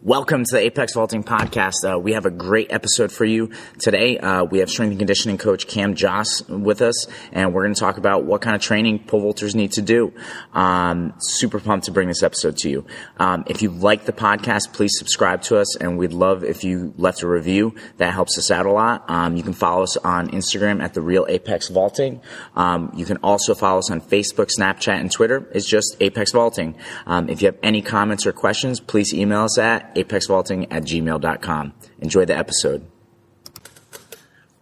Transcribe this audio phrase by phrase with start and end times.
[0.00, 1.74] Welcome to the Apex Vaulting Podcast.
[1.84, 3.50] Uh, we have a great episode for you
[3.80, 4.16] today.
[4.16, 7.80] Uh, we have strength and conditioning coach Cam Josse with us, and we're going to
[7.80, 10.12] talk about what kind of training pole vaulters need to do.
[10.54, 12.86] Um, super pumped to bring this episode to you.
[13.18, 16.94] Um, if you like the podcast, please subscribe to us, and we'd love if you
[16.96, 17.74] left a review.
[17.96, 19.04] That helps us out a lot.
[19.10, 22.20] Um, you can follow us on Instagram at the Real Apex Vaulting.
[22.54, 25.50] Um, you can also follow us on Facebook, Snapchat, and Twitter.
[25.52, 26.76] It's just Apex Vaulting.
[27.04, 31.74] Um, if you have any comments or questions, please email us at apexvaulting at gmail.com.
[32.00, 32.86] Enjoy the episode.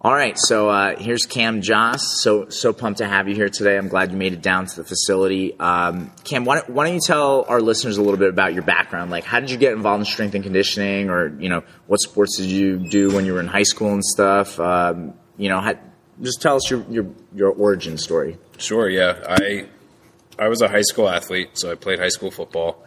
[0.07, 2.21] All right, so uh, here's Cam Josse.
[2.21, 3.77] So so pumped to have you here today.
[3.77, 5.59] I'm glad you made it down to the facility.
[5.59, 8.62] Um, Cam, why don't, why don't you tell our listeners a little bit about your
[8.62, 9.11] background?
[9.11, 12.37] Like, how did you get involved in strength and conditioning, or you know, what sports
[12.37, 14.61] did you do when you were in high school and stuff?
[14.61, 15.75] Um, you know, how,
[16.23, 18.39] just tell us your, your your origin story.
[18.59, 18.89] Sure.
[18.89, 19.67] Yeah, I
[20.39, 22.86] I was a high school athlete, so I played high school football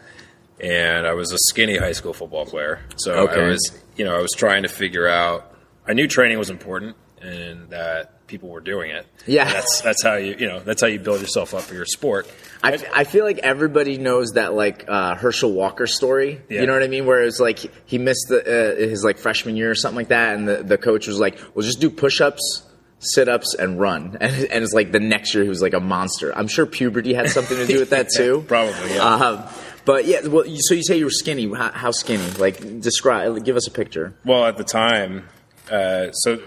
[0.61, 2.81] and I was a skinny high school football player.
[2.97, 3.45] So okay.
[3.45, 5.53] I was, you know, I was trying to figure out.
[5.87, 9.05] I knew training was important and that people were doing it.
[9.25, 11.73] Yeah, and that's that's how you, you know, that's how you build yourself up for
[11.73, 12.29] your sport.
[12.63, 16.41] I, I feel like everybody knows that like uh, Herschel Walker story.
[16.49, 16.61] Yeah.
[16.61, 17.05] You know what I mean?
[17.05, 20.35] Where it's like he missed the, uh, his like freshman year or something like that,
[20.35, 22.65] and the, the coach was like, "Well, just do push-ups."
[23.01, 26.37] sit-ups and run and, and it's like the next year he was like a monster
[26.37, 29.01] i'm sure puberty had something to do with that too probably yeah.
[29.01, 29.43] Um,
[29.85, 31.51] but yeah, well, so you say you were skinny.
[31.53, 32.29] How, how skinny?
[32.31, 33.43] Like, describe.
[33.43, 34.13] Give us a picture.
[34.25, 35.27] Well, at the time,
[35.71, 36.41] uh, so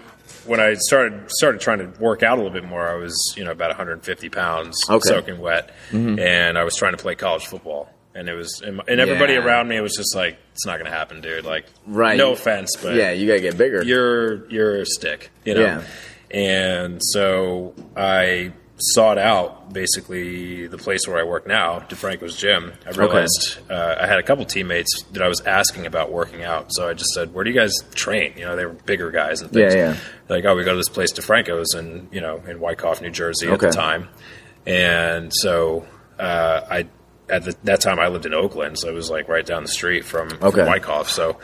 [0.45, 3.43] when I started started trying to work out a little bit more, I was you
[3.43, 5.07] know about 150 pounds, okay.
[5.07, 6.19] soaking wet, mm-hmm.
[6.19, 7.89] and I was trying to play college football.
[8.15, 9.43] And it was, and everybody yeah.
[9.43, 12.15] around me was just like, "It's not going to happen, dude." Like, right?
[12.15, 13.83] No offense, but yeah, you got to get bigger.
[13.83, 15.61] You're you're a stick, you know.
[15.61, 15.83] Yeah.
[16.29, 22.73] And so I sought out basically the place where I work now, DeFranco's gym.
[22.85, 23.73] I realized okay.
[23.73, 26.73] uh, I had a couple teammates that I was asking about working out.
[26.73, 29.41] So I just said, "Where do you guys train?" You know, they were bigger guys
[29.41, 29.73] and things.
[29.73, 29.97] Yeah, yeah.
[30.29, 33.47] Like, oh, we go to this place, DeFranco's, and you know, in Wyckoff, New Jersey
[33.47, 33.53] okay.
[33.53, 34.09] at the time.
[34.65, 35.85] And so
[36.19, 36.87] uh, I
[37.29, 39.69] at the, that time I lived in Oakland, so it was like right down the
[39.69, 40.57] street from, okay.
[40.57, 41.09] from Wyckoff.
[41.09, 41.39] So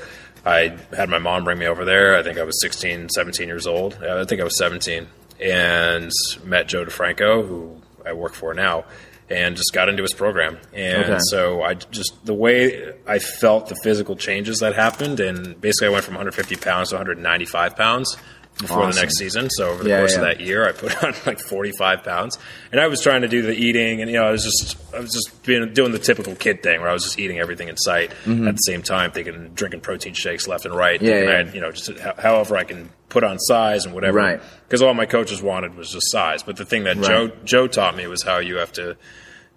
[0.46, 2.18] I had my mom bring me over there.
[2.18, 3.96] I think I was 16, 17 years old.
[4.04, 5.08] I think I was 17
[5.40, 6.12] and
[6.44, 8.86] met Joe DeFranco, who I work for now,
[9.30, 10.58] and just got into his program.
[10.74, 11.20] And okay.
[11.30, 15.92] so I just the way I felt the physical changes that happened, and basically I
[15.92, 18.18] went from 150 pounds to 195 pounds
[18.60, 18.92] before awesome.
[18.92, 19.50] the next season.
[19.50, 20.20] So over the yeah, course yeah.
[20.20, 22.38] of that year, I put on like 45 pounds,
[22.72, 25.00] and I was trying to do the eating, and you know, I was just I
[25.00, 27.78] was just being, doing the typical kid thing where I was just eating everything in
[27.78, 28.48] sight mm-hmm.
[28.48, 31.02] at the same time, thinking drinking protein shakes left and right.
[31.02, 31.32] Yeah, yeah.
[31.38, 34.18] Had, you know, just however I can put on size and whatever.
[34.18, 34.42] Right.
[34.68, 36.44] Because all my coaches wanted was just size.
[36.44, 37.06] But the thing that right.
[37.06, 38.98] Joe Joe taught me was how you have to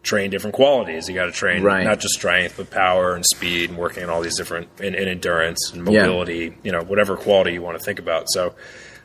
[0.02, 1.08] train different qualities.
[1.08, 1.84] You got to train right.
[1.84, 5.08] not just strength, but power and speed, and working on all these different and, and
[5.08, 6.44] endurance and mobility.
[6.46, 6.50] Yeah.
[6.62, 8.26] You know, whatever quality you want to think about.
[8.30, 8.54] So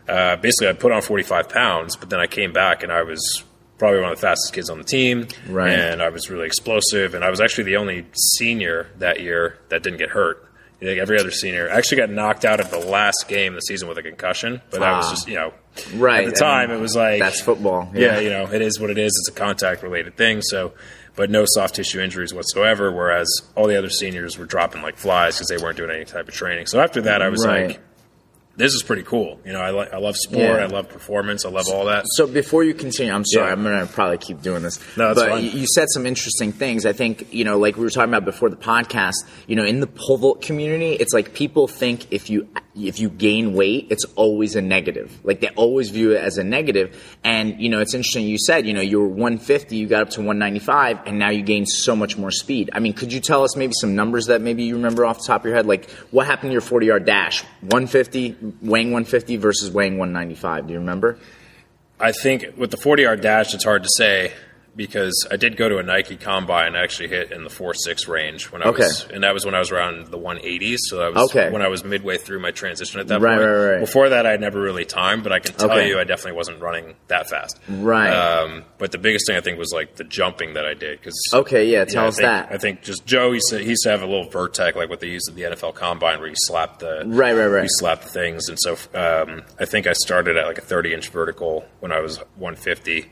[0.07, 3.43] uh, basically, I put on 45 pounds, but then I came back and I was
[3.77, 5.27] probably one of the fastest kids on the team.
[5.47, 5.71] Right.
[5.71, 7.13] And I was really explosive.
[7.13, 10.43] And I was actually the only senior that year that didn't get hurt.
[10.79, 13.61] Like every other senior, I actually got knocked out of the last game of the
[13.61, 15.51] season with a concussion, but that was just you know,
[15.95, 17.89] right at the time it was like that's football.
[17.95, 18.01] Yeah.
[18.01, 19.07] yeah, you know, it is what it is.
[19.07, 20.43] It's a contact related thing.
[20.43, 20.73] So,
[21.15, 22.91] but no soft tissue injuries whatsoever.
[22.91, 26.27] Whereas all the other seniors were dropping like flies because they weren't doing any type
[26.27, 26.67] of training.
[26.67, 27.69] So after that, I was right.
[27.69, 27.79] like,
[28.57, 29.39] this is pretty cool.
[29.45, 30.55] You know, I, like I love sport, yeah.
[30.55, 32.05] I love performance, I love all that.
[32.15, 33.53] So before you continue, I'm sorry, yeah.
[33.53, 34.79] I'm going to probably keep doing this.
[34.97, 35.43] No, but fine.
[35.43, 36.85] you said some interesting things.
[36.85, 39.13] I think you know, like we were talking about before the podcast.
[39.45, 43.09] You know, in the pole vault community, it's like people think if you if you
[43.09, 45.19] gain weight, it's always a negative.
[45.23, 47.17] Like they always view it as a negative.
[47.23, 48.25] And you know, it's interesting.
[48.25, 51.43] You said you know you were 150, you got up to 195, and now you
[51.43, 52.71] gained so much more speed.
[52.73, 55.25] I mean, could you tell us maybe some numbers that maybe you remember off the
[55.25, 55.67] top of your head?
[55.67, 57.43] Like what happened to your 40 yard dash?
[57.61, 60.67] 150 weighing 150 versus weighing 195.
[60.67, 61.19] Do you remember?
[61.99, 64.33] I think with the 40 yard dash, it's hard to say
[64.77, 68.07] because I did go to a Nike combine and actually hit in the four six
[68.07, 68.83] range when I okay.
[68.83, 70.77] was, and that was when I was around the 180s.
[70.81, 71.51] So that was okay.
[71.51, 73.49] when I was midway through my transition at that right, point.
[73.49, 73.79] Right, right.
[73.79, 75.89] Before that, I had never really timed, but I can tell okay.
[75.89, 77.59] you, I definitely wasn't running that fast.
[77.67, 78.09] Right.
[78.09, 80.99] Um, but the biggest thing I think was like the jumping that I did.
[80.99, 82.51] Because okay, yeah, tell us think, that.
[82.51, 84.99] I think just Joe, he, said, he used to have a little Vertec like what
[84.99, 87.63] they use at the NFL combine, where you slap the right, right, right.
[87.63, 90.93] You slap the things, and so um, I think I started at like a 30
[90.93, 93.09] inch vertical when I was 150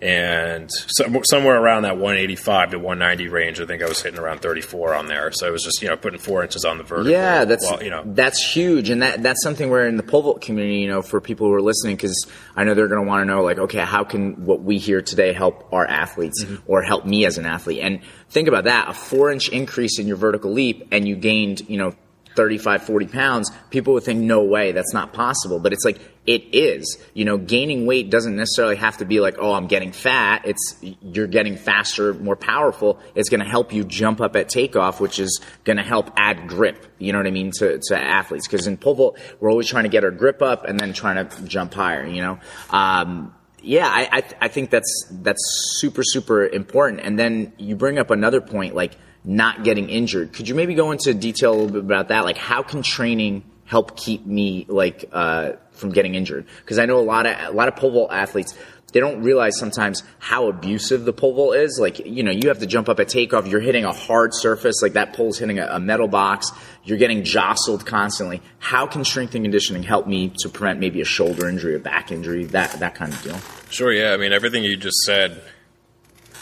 [0.00, 4.40] and so, somewhere around that 185 to 190 range, I think I was hitting around
[4.40, 5.32] 34 on there.
[5.32, 7.10] So it was just you know putting four inches on the vertical.
[7.10, 10.22] Yeah, that's while, you know that's huge, and that that's something where in the pole
[10.22, 13.08] vault community, you know, for people who are listening, because I know they're going to
[13.08, 16.62] want to know like, okay, how can what we hear today help our athletes mm-hmm.
[16.70, 17.80] or help me as an athlete?
[17.82, 21.68] And think about that: a four inch increase in your vertical leap, and you gained
[21.68, 21.94] you know
[22.38, 25.58] 35, 40 pounds, people would think, no way, that's not possible.
[25.58, 26.96] But it's like, it is.
[27.12, 30.42] You know, gaining weight doesn't necessarily have to be like, oh, I'm getting fat.
[30.44, 33.00] It's, you're getting faster, more powerful.
[33.16, 36.46] It's going to help you jump up at takeoff, which is going to help add
[36.46, 36.86] grip.
[36.98, 37.50] You know what I mean?
[37.58, 38.46] To, to athletes.
[38.46, 41.28] Cause in pole vault, we're always trying to get our grip up and then trying
[41.28, 42.38] to jump higher, you know?
[42.70, 45.42] Um, yeah, I, I, I think that's, that's
[45.80, 47.00] super, super important.
[47.00, 48.92] And then you bring up another point, like,
[49.28, 50.32] not getting injured.
[50.32, 52.24] Could you maybe go into detail a little bit about that?
[52.24, 56.46] Like, how can training help keep me like uh, from getting injured?
[56.60, 58.54] Because I know a lot of a lot of pole vault athletes
[58.92, 61.78] they don't realize sometimes how abusive the pole vault is.
[61.78, 63.46] Like, you know, you have to jump up at takeoff.
[63.46, 66.50] You're hitting a hard surface, like that pole's hitting a, a, metal box.
[66.84, 68.40] You're getting jostled constantly.
[68.58, 72.10] How can strength and conditioning help me to prevent maybe a shoulder injury, a back
[72.10, 73.38] injury, that that kind of deal?
[73.68, 73.92] Sure.
[73.92, 74.12] Yeah.
[74.12, 75.42] I mean, everything you just said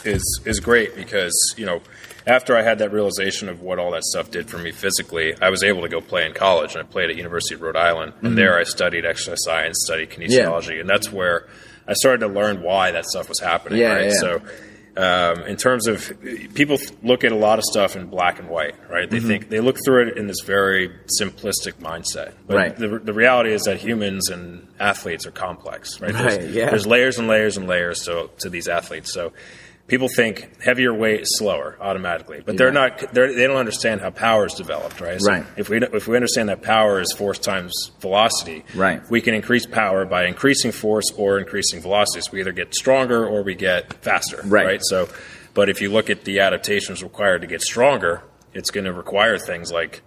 [0.05, 1.81] is is great because you know
[2.27, 5.49] after I had that realization of what all that stuff did for me physically, I
[5.49, 8.13] was able to go play in college, and I played at University of Rhode Island,
[8.17, 8.35] and mm-hmm.
[8.35, 10.81] there I studied exercise science, studied kinesiology, yeah.
[10.81, 11.47] and that's where
[11.87, 13.79] I started to learn why that stuff was happening.
[13.79, 14.19] Yeah, right, yeah.
[14.19, 14.41] so.
[14.97, 16.11] Um, in terms of
[16.55, 19.07] people look at a lot of stuff in black and white, right?
[19.07, 19.27] They mm-hmm.
[19.27, 20.89] think they look through it in this very
[21.21, 22.33] simplistic mindset.
[22.47, 22.75] But right.
[22.75, 26.11] the, the reality is that humans and athletes are complex, right?
[26.11, 26.71] right there's, yeah.
[26.71, 29.13] there's layers and layers and layers to, to these athletes.
[29.13, 29.33] So
[29.87, 33.13] people think heavier weight is slower automatically, but they're not.
[33.13, 35.19] They're, they do not understand how power is developed, right?
[35.19, 35.45] So right.
[35.55, 39.01] If we if we understand that power is force times velocity, right.
[39.09, 42.21] we can increase power by increasing force or increasing velocity.
[42.21, 44.65] So we either get stronger or we get faster, right?
[44.65, 44.81] right?
[44.83, 45.09] So,
[45.53, 48.23] but if you look at the adaptations required to get stronger,
[48.53, 50.01] it's going to require things like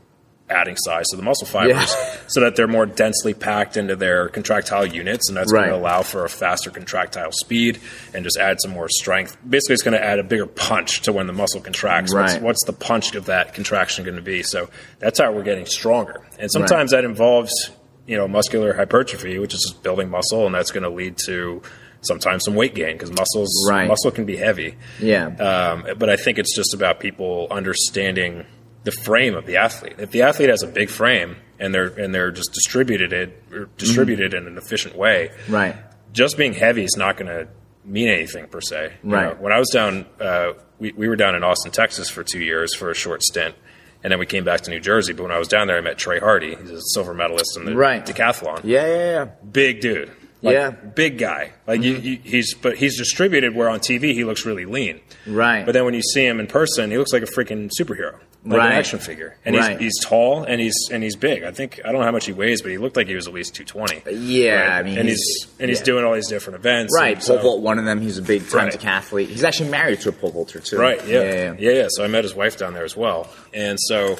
[0.50, 2.16] adding size to the muscle fibers yeah.
[2.26, 5.68] so that they're more densely packed into their contractile units, and that's right.
[5.68, 7.80] going to allow for a faster contractile speed
[8.12, 9.36] and just add some more strength.
[9.48, 12.12] Basically, it's going to add a bigger punch to when the muscle contracts.
[12.12, 12.24] Right.
[12.24, 14.42] What's, what's, the punch of that contraction going to be?
[14.42, 14.68] So
[14.98, 16.20] that's how we're getting stronger.
[16.38, 17.02] And sometimes right.
[17.02, 17.70] that involves
[18.06, 21.62] you know muscular hypertrophy, which is just building muscle, and that's going to lead to
[22.02, 23.86] sometimes some weight gain because muscles right.
[23.86, 24.76] muscle can be heavy.
[25.00, 25.26] Yeah.
[25.26, 28.46] Um, but I think it's just about people understanding
[28.84, 29.96] the frame of the athlete.
[29.98, 34.32] If the athlete has a big frame and they're and they're just distributed it distributed
[34.32, 34.46] mm-hmm.
[34.46, 35.76] in an efficient way, right?
[36.12, 37.48] Just being heavy is not going to
[37.84, 38.94] mean anything per se.
[39.04, 39.36] You right.
[39.36, 42.40] Know, when I was down, uh, we we were down in Austin, Texas, for two
[42.40, 43.54] years for a short stint,
[44.02, 45.12] and then we came back to New Jersey.
[45.12, 46.56] But when I was down there, I met Trey Hardee.
[46.56, 48.04] He's a silver medalist in the right.
[48.04, 48.62] decathlon.
[48.64, 49.24] Yeah, yeah, yeah.
[49.50, 50.10] Big dude.
[50.42, 51.52] Like, yeah, big guy.
[51.66, 52.04] Like mm-hmm.
[52.04, 53.54] you, you, he's, but he's distributed.
[53.54, 55.00] Where on TV he looks really lean.
[55.26, 55.66] Right.
[55.66, 58.58] But then when you see him in person, he looks like a freaking superhero like
[58.58, 58.72] right.
[58.72, 59.72] an action figure, and right.
[59.72, 61.42] he's, he's tall and he's and he's big.
[61.42, 63.26] I think I don't know how much he weighs, but he looked like he was
[63.26, 64.02] at least two twenty.
[64.10, 64.70] Yeah, right?
[64.78, 66.94] I mean, and he's, he's and he's doing all these different events.
[66.96, 68.00] Right, pole so, vault, one of them.
[68.00, 69.26] He's a big time decathlete.
[69.26, 70.78] He's actually married to a pole vaulter too.
[70.78, 71.06] Right.
[71.06, 71.20] Yeah.
[71.20, 71.54] Yeah, yeah.
[71.58, 71.86] yeah, yeah.
[71.90, 74.18] So I met his wife down there as well, and so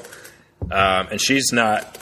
[0.71, 1.99] um, and she's not.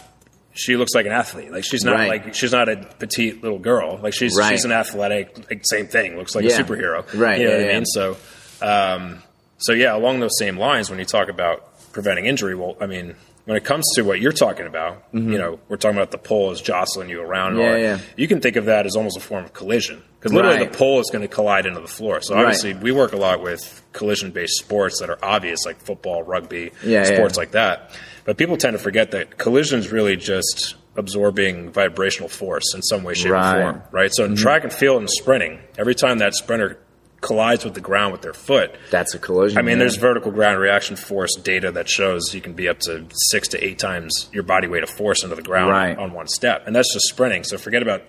[0.59, 1.53] She looks like an athlete.
[1.53, 2.09] Like she's not right.
[2.09, 3.99] like she's not a petite little girl.
[4.03, 5.49] Like she's she's an athletic.
[5.51, 6.17] Like same thing.
[6.17, 6.59] Looks like yeah.
[6.59, 7.05] a superhero.
[7.19, 7.41] Right.
[7.41, 7.87] You know what I mean?
[7.87, 8.17] So.
[8.61, 9.23] Um,
[9.59, 12.55] so yeah, along those same lines, when you talk about preventing injury.
[12.55, 13.15] Well, I mean,
[13.45, 15.33] when it comes to what you're talking about, mm-hmm.
[15.33, 17.59] you know, we're talking about the pole is jostling you around.
[17.59, 17.99] Yeah, yeah.
[18.17, 20.73] You can think of that as almost a form of collision because literally right.
[20.73, 22.21] the pole is going to collide into the floor.
[22.21, 22.83] So obviously, right.
[22.83, 27.37] we work a lot with collision-based sports that are obvious, like football, rugby, yeah, sports
[27.37, 27.41] yeah.
[27.41, 27.91] like that.
[28.29, 33.03] But people tend to forget that collision is really just absorbing vibrational force in some
[33.03, 33.57] way, shape, right.
[33.57, 33.83] or form.
[33.91, 34.15] Right.
[34.15, 34.43] So in mm-hmm.
[34.43, 36.79] track and field and sprinting, every time that sprinter
[37.23, 38.77] collides with the ground with their foot.
[38.91, 39.57] That's a collision.
[39.57, 43.07] I mean, there's vertical ground reaction force data that shows you can be up to
[43.31, 45.97] six to eight times your body weight of force into the ground right.
[45.97, 47.45] on one step, and that's just sprinting.
[47.45, 48.03] So forget about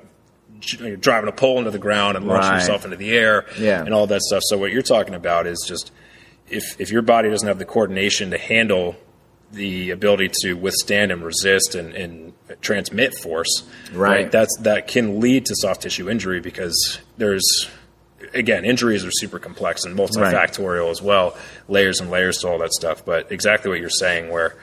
[0.99, 2.59] driving a pole into the ground and launching right.
[2.59, 3.85] yourself into the air yeah.
[3.85, 4.43] and all that stuff.
[4.45, 5.93] So what you're talking about is just
[6.49, 8.97] if if your body doesn't have the coordination to handle
[9.51, 14.23] the ability to withstand and resist and, and transmit force, right.
[14.23, 14.31] right?
[14.31, 17.67] That's that can lead to soft tissue injury because there's
[18.33, 20.91] again, injuries are super complex and multifactorial right.
[20.91, 21.37] as well,
[21.67, 23.03] layers and layers to all that stuff.
[23.05, 24.55] But exactly what you're saying, where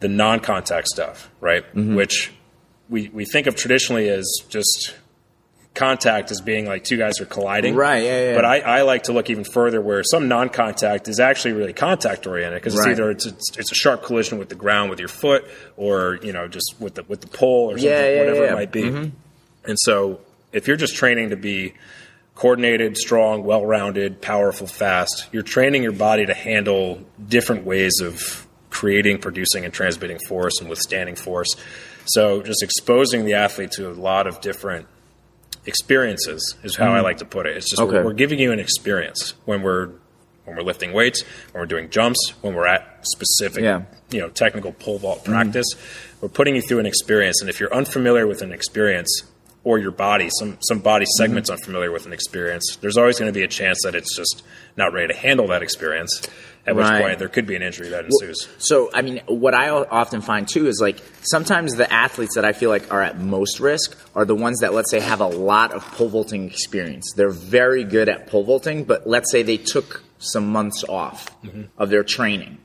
[0.00, 1.94] the non-contact stuff, right, mm-hmm.
[1.94, 2.32] which
[2.88, 4.94] we we think of traditionally as just
[5.74, 7.74] contact as being like two guys are colliding.
[7.74, 8.34] Right, yeah, yeah.
[8.34, 12.26] But I, I like to look even further where some non-contact is actually really contact
[12.26, 15.08] oriented because it's either it's, it's, it's, a sharp collision with the ground with your
[15.08, 15.44] foot
[15.76, 18.52] or, you know, just with the, with the pole or something, yeah, yeah, whatever it
[18.52, 18.82] might be.
[18.82, 19.16] Mm-hmm.
[19.64, 20.20] And so
[20.52, 21.74] if you're just training to be
[22.34, 25.26] coordinated, strong, well rounded, powerful, fast.
[25.30, 30.70] You're training your body to handle different ways of creating, producing, and transmitting force and
[30.70, 31.54] withstanding force.
[32.06, 34.86] So just exposing the athlete to a lot of different
[35.66, 36.96] experiences is how mm.
[36.96, 37.56] I like to put it.
[37.56, 37.98] It's just okay.
[37.98, 39.90] we're, we're, giving you an experience when we're
[40.44, 43.82] when we're lifting weights, when we're doing jumps, when we're at specific, yeah.
[44.10, 45.32] you know, technical pole vault mm-hmm.
[45.32, 45.66] practice.
[45.74, 46.18] Mm-hmm.
[46.22, 49.22] We're putting you through an experience, and if you're unfamiliar with an experience
[49.62, 51.22] or your body, some some body mm-hmm.
[51.22, 51.60] segments mm-hmm.
[51.60, 54.42] unfamiliar with an experience, there's always going to be a chance that it's just
[54.76, 56.26] not ready to handle that experience
[56.70, 57.02] at which right.
[57.02, 58.46] point there could be an injury that ensues.
[58.46, 62.44] Well, so, I mean, what I often find too is like sometimes the athletes that
[62.44, 65.26] I feel like are at most risk are the ones that, let's say, have a
[65.26, 67.12] lot of pole vaulting experience.
[67.14, 71.62] They're very good at pole vaulting, but let's say they took some months off mm-hmm.
[71.76, 72.58] of their training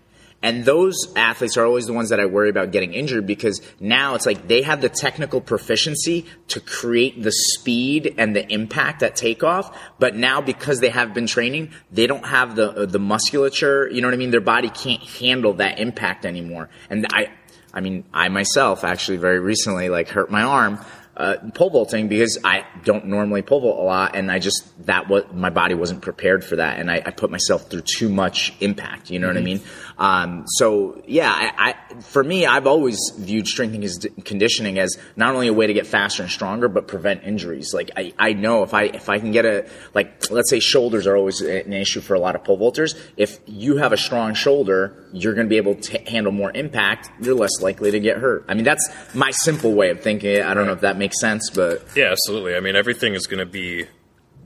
[0.45, 4.13] and those athletes are always the ones that I worry about getting injured because now
[4.13, 9.15] it's like they have the technical proficiency to create the speed and the impact at
[9.15, 9.75] takeoff.
[9.97, 13.89] But now because they have been training, they don't have the, uh, the musculature.
[13.91, 14.29] You know what I mean?
[14.29, 16.69] Their body can't handle that impact anymore.
[16.91, 17.31] And I,
[17.73, 20.79] I mean, I myself actually very recently like hurt my arm
[21.17, 25.07] uh, pole vaulting because I don't normally pole vault a lot, and I just that
[25.07, 28.53] what my body wasn't prepared for that, and I, I put myself through too much
[28.59, 29.09] impact.
[29.09, 29.35] You know mm-hmm.
[29.35, 29.63] what I mm-hmm.
[29.63, 29.84] mean?
[29.97, 35.33] Um, so yeah, I, I, for me, I've always viewed strength and conditioning as not
[35.33, 37.73] only a way to get faster and stronger, but prevent injuries.
[37.73, 41.07] Like I, I know if I if I can get a like let's say shoulders
[41.07, 42.97] are always an issue for a lot of pole vaulters.
[43.15, 47.09] If you have a strong shoulder, you're going to be able to handle more impact.
[47.21, 48.45] You're less likely to get hurt.
[48.47, 50.41] I mean, that's my simple way of thinking.
[50.41, 50.67] I don't right.
[50.67, 52.55] know if that makes sense, but yeah, absolutely.
[52.55, 53.87] I mean, everything is going to be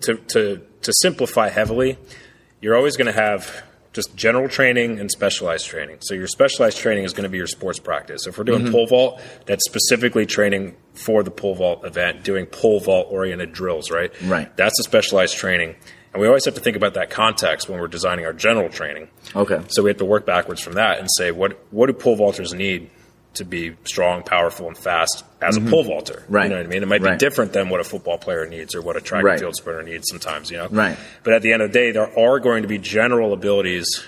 [0.01, 1.97] to to to simplify heavily.
[2.61, 3.63] You're always going to have
[3.99, 5.97] just general training and specialized training.
[5.99, 8.27] So your specialized training is going to be your sports practice.
[8.27, 8.71] If we're doing mm-hmm.
[8.71, 13.91] pole vault, that's specifically training for the pole vault event, doing pole vault oriented drills,
[13.91, 14.11] right?
[14.23, 14.55] Right.
[14.55, 15.75] That's a specialized training.
[16.13, 19.09] And we always have to think about that context when we're designing our general training.
[19.35, 19.61] Okay.
[19.67, 22.53] So we have to work backwards from that and say, what, what do pole vaulters
[22.53, 22.89] need
[23.35, 25.67] to be strong, powerful, and fast as mm-hmm.
[25.67, 26.23] a pole vaulter.
[26.27, 26.43] Right.
[26.43, 26.83] You know what I mean?
[26.83, 27.11] It might right.
[27.11, 29.33] be different than what a football player needs or what a track right.
[29.33, 30.67] and field sprinter needs sometimes, you know?
[30.67, 30.97] Right.
[31.23, 34.03] But at the end of the day, there are going to be general abilities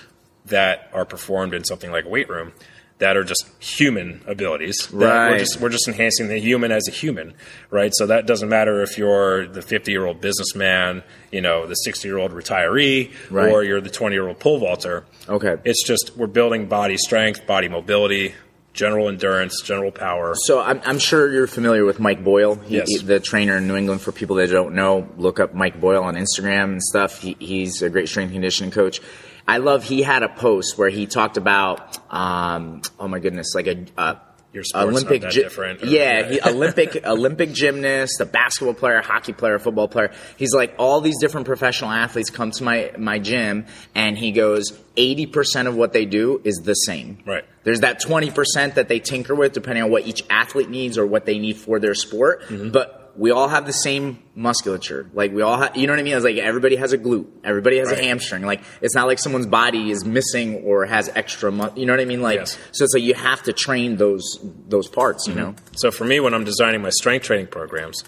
[0.46, 2.52] that are performed in something like a weight room
[2.98, 4.88] that are just human abilities.
[4.92, 5.30] Right.
[5.30, 7.34] We're just, we're just enhancing the human as a human,
[7.70, 7.92] right?
[7.94, 11.02] So that doesn't matter if you're the 50 year old businessman,
[11.32, 13.50] you know, the 60 year old retiree, right.
[13.50, 15.04] or you're the 20 year old pole vaulter.
[15.28, 15.56] Okay.
[15.64, 18.34] It's just we're building body strength, body mobility,
[18.72, 20.34] general endurance, general power.
[20.34, 22.88] So I'm, I'm sure you're familiar with Mike Boyle, he, yes.
[22.88, 24.00] he, the trainer in New England.
[24.00, 27.20] For people that don't know, look up Mike Boyle on Instagram and stuff.
[27.20, 29.00] He, he's a great strength conditioning coach.
[29.46, 33.66] I love he had a post where he talked about, um, oh my goodness, like
[33.66, 34.14] a, uh,
[34.52, 35.82] your Olympic, gi- different.
[35.84, 40.12] yeah, he, Olympic Olympic gymnast, a basketball player, hockey player, football player.
[40.36, 44.78] He's like all these different professional athletes come to my my gym, and he goes,
[44.96, 47.18] eighty percent of what they do is the same.
[47.26, 47.44] Right.
[47.64, 51.06] There's that twenty percent that they tinker with, depending on what each athlete needs or
[51.06, 52.70] what they need for their sport, mm-hmm.
[52.70, 55.08] but we all have the same musculature.
[55.12, 56.14] Like we all have, you know what I mean?
[56.14, 57.98] It's like everybody has a glute, everybody has right.
[57.98, 58.44] a hamstring.
[58.44, 62.00] Like it's not like someone's body is missing or has extra, mu- you know what
[62.00, 62.22] I mean?
[62.22, 62.58] Like yes.
[62.72, 64.38] so, it's like you have to train those
[64.68, 65.26] those parts.
[65.26, 65.42] You mm-hmm.
[65.42, 65.54] know.
[65.76, 68.02] So for me, when I'm designing my strength training programs,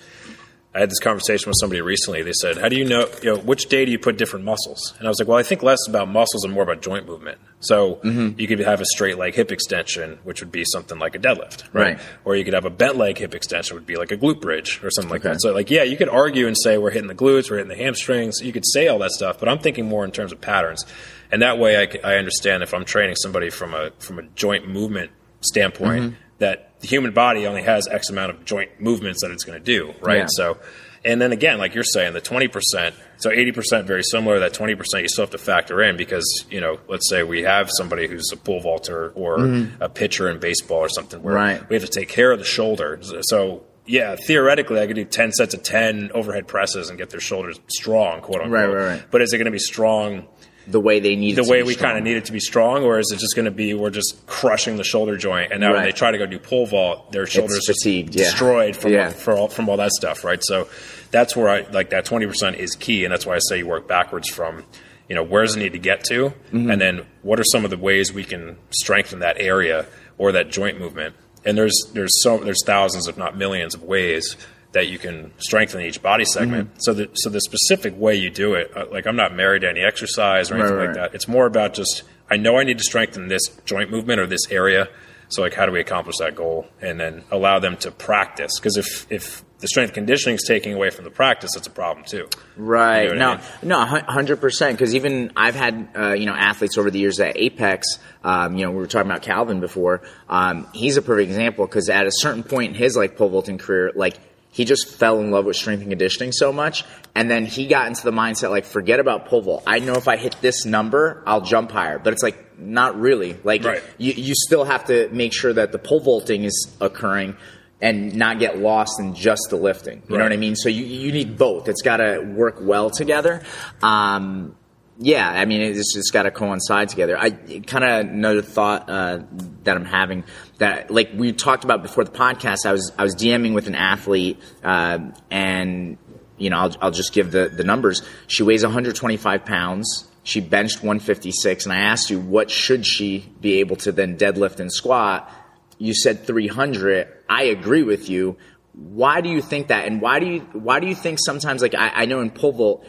[0.75, 2.23] I had this conversation with somebody recently.
[2.23, 3.09] They said, "How do you know?
[3.23, 5.45] You know, which day do you put different muscles?" And I was like, "Well, I
[5.45, 7.39] think less about muscles and more about joint movement.
[7.61, 8.39] So mm-hmm.
[8.39, 11.65] you could have a straight leg hip extension, which would be something like a deadlift,
[11.73, 11.97] right?
[11.97, 12.01] right?
[12.25, 14.83] Or you could have a bent leg hip extension, would be like a glute bridge
[14.83, 15.35] or something like okay.
[15.35, 15.41] that.
[15.41, 17.83] So, like, yeah, you could argue and say we're hitting the glutes, we're hitting the
[17.83, 18.41] hamstrings.
[18.43, 20.85] You could say all that stuff, but I'm thinking more in terms of patterns,
[21.31, 24.69] and that way I, I understand if I'm training somebody from a from a joint
[24.69, 26.15] movement standpoint mm-hmm.
[26.39, 29.65] that the human body only has X amount of joint movements that it's going to
[29.65, 30.19] do, right?
[30.19, 30.27] Yeah.
[30.29, 30.59] So
[31.05, 35.09] and then again, like you're saying, the 20%, so 80% very similar, that 20% you
[35.09, 38.37] still have to factor in because, you know, let's say we have somebody who's a
[38.37, 39.83] pole vaulter or mm-hmm.
[39.83, 41.69] a pitcher in baseball or something where right.
[41.69, 42.99] we have to take care of the shoulder.
[43.23, 47.21] So, yeah, theoretically, I could do 10 sets of 10 overhead presses and get their
[47.21, 48.53] shoulders strong, quote unquote.
[48.53, 49.05] Right, right, right.
[49.11, 50.27] But is it going to be strong?
[50.67, 52.99] The way they need the way we kind of need it to be strong, or
[52.99, 55.77] is it just going to be we're just crushing the shoulder joint, and now right.
[55.77, 58.25] when they try to go do pole vault, their shoulders fatigued, yeah.
[58.25, 59.13] destroyed from yeah.
[59.29, 60.43] all, from all that stuff, right?
[60.43, 60.69] So
[61.11, 63.67] that's where I like that twenty percent is key, and that's why I say you
[63.67, 64.65] work backwards from
[65.09, 66.71] you know where does it need to get to, mm-hmm.
[66.71, 69.87] and then what are some of the ways we can strengthen that area
[70.19, 71.15] or that joint movement.
[71.45, 74.37] And there's there's so there's thousands, if not millions, of ways
[74.75, 76.69] that you can strengthen each body segment.
[76.69, 76.79] Mm-hmm.
[76.81, 79.71] So the so the specific way you do it, uh, like I'm not married to
[79.71, 80.97] any exercise or anything right, right.
[80.97, 81.15] like that.
[81.15, 84.51] It's more about just I know I need to strengthen this joint movement or this
[84.51, 84.89] area.
[85.29, 88.59] So like how do we accomplish that goal and then allow them to practice?
[88.59, 92.05] Because if if the strength conditioning is taking away from the practice, that's a problem
[92.05, 92.29] too.
[92.57, 93.05] Right.
[93.05, 93.69] You know no, I mean?
[94.03, 94.77] no, hundred percent.
[94.77, 97.87] Because even I've had uh, you know athletes over the years at Apex.
[98.25, 100.03] Um, you know, we were talking about Calvin before.
[100.29, 103.59] Um, he's a perfect example because at a certain point in his like pole vaulting
[103.59, 104.19] career, like
[104.55, 106.85] he just fell in love with strength and conditioning so much.
[107.13, 109.65] And then he got into the mindset like, forget about pole vault.
[109.67, 111.99] I know if I hit this number, I'll jump higher.
[111.99, 113.37] But it's like, not really.
[113.43, 113.83] Like, right.
[113.99, 117.37] you, you still have to make sure that the pole vaulting is occurring
[117.81, 120.05] and not get lost in just the lifting.
[120.09, 120.19] You right.
[120.19, 120.55] know what I mean?
[120.55, 121.69] So you, you need both.
[121.69, 123.43] It's got to work well together.
[123.83, 124.55] Um,
[124.99, 127.19] yeah, I mean, it's just got to coincide together.
[127.19, 129.23] I kind of another thought uh,
[129.65, 130.25] that I'm having
[130.59, 132.65] that, like we talked about before the podcast.
[132.65, 134.99] I was I was DMing with an athlete, uh,
[135.31, 135.99] and
[136.39, 138.03] you know, I'll, I'll just give the the numbers.
[138.29, 140.09] She weighs 125 pounds.
[140.23, 144.61] She benched 156, and I asked you what should she be able to then deadlift
[144.61, 145.31] and squat.
[145.77, 147.09] You said 300.
[147.29, 148.37] I agree with you.
[148.73, 149.87] Why do you think that?
[149.87, 152.53] And why do you why do you think sometimes like I, I know in pole
[152.53, 152.87] vault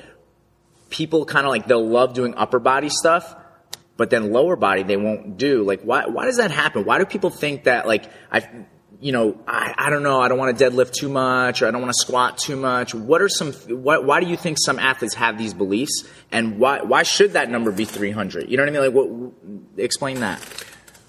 [0.96, 3.36] people kind of like they'll love doing upper body stuff,
[3.98, 5.64] but then lower body they won't do.
[5.64, 6.86] Like why why does that happen?
[6.86, 8.48] Why do people think that like I
[9.02, 11.72] you know, I, I don't know, I don't want to deadlift too much or I
[11.72, 12.96] don't want to squat too much.
[12.96, 16.82] What are some what why do you think some athletes have these beliefs and why
[16.82, 18.50] why should that number be 300?
[18.50, 18.82] You know what I mean?
[18.82, 20.42] Like what explain that.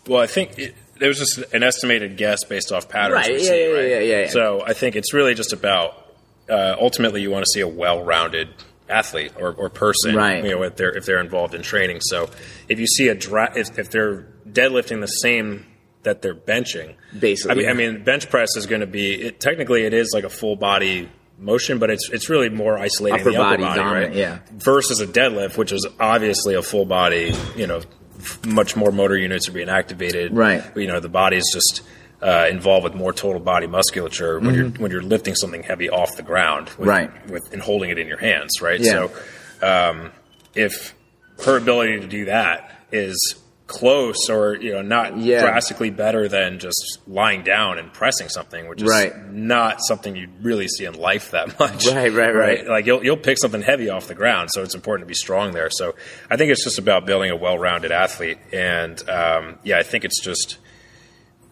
[0.09, 3.29] Well, I think it, there was just an estimated guess based off patterns.
[3.29, 3.33] Right.
[3.33, 3.89] Yeah, see, yeah, right?
[3.89, 5.93] yeah, yeah, yeah, So I think it's really just about
[6.49, 8.49] uh, ultimately you want to see a well-rounded
[8.89, 10.45] athlete or, or person, right.
[10.45, 12.01] you know, if they're if they're involved in training.
[12.01, 12.31] So
[12.69, 15.67] if you see a dra- if, if they're deadlifting the same
[16.03, 19.41] that they're benching, basically, I mean, I mean bench press is going to be it,
[19.41, 23.33] technically it is like a full body motion, but it's it's really more isolating upper
[23.33, 24.17] the upper body, body, dominant, right?
[24.17, 24.39] Yeah.
[24.53, 27.83] Versus a deadlift, which is obviously a full body, you know,
[28.47, 30.33] much more motor units are being activated.
[30.33, 30.65] Right.
[30.77, 31.83] You know, the body is just
[32.23, 34.59] uh, involved with more total body musculature when mm-hmm.
[34.59, 37.31] you're when you're lifting something heavy off the ground, with, right?
[37.31, 38.81] With and holding it in your hands, right?
[38.81, 39.09] Yeah.
[39.61, 40.13] So, um,
[40.55, 40.95] if
[41.45, 45.41] her ability to do that is close or you know not yeah.
[45.41, 49.31] drastically better than just lying down and pressing something, which is right.
[49.31, 51.87] not something you really see in life that much.
[51.87, 52.67] Right, right, right, right.
[52.67, 55.53] Like you'll you'll pick something heavy off the ground, so it's important to be strong
[55.53, 55.71] there.
[55.71, 55.95] So
[56.31, 60.23] I think it's just about building a well-rounded athlete, and um, yeah, I think it's
[60.23, 60.59] just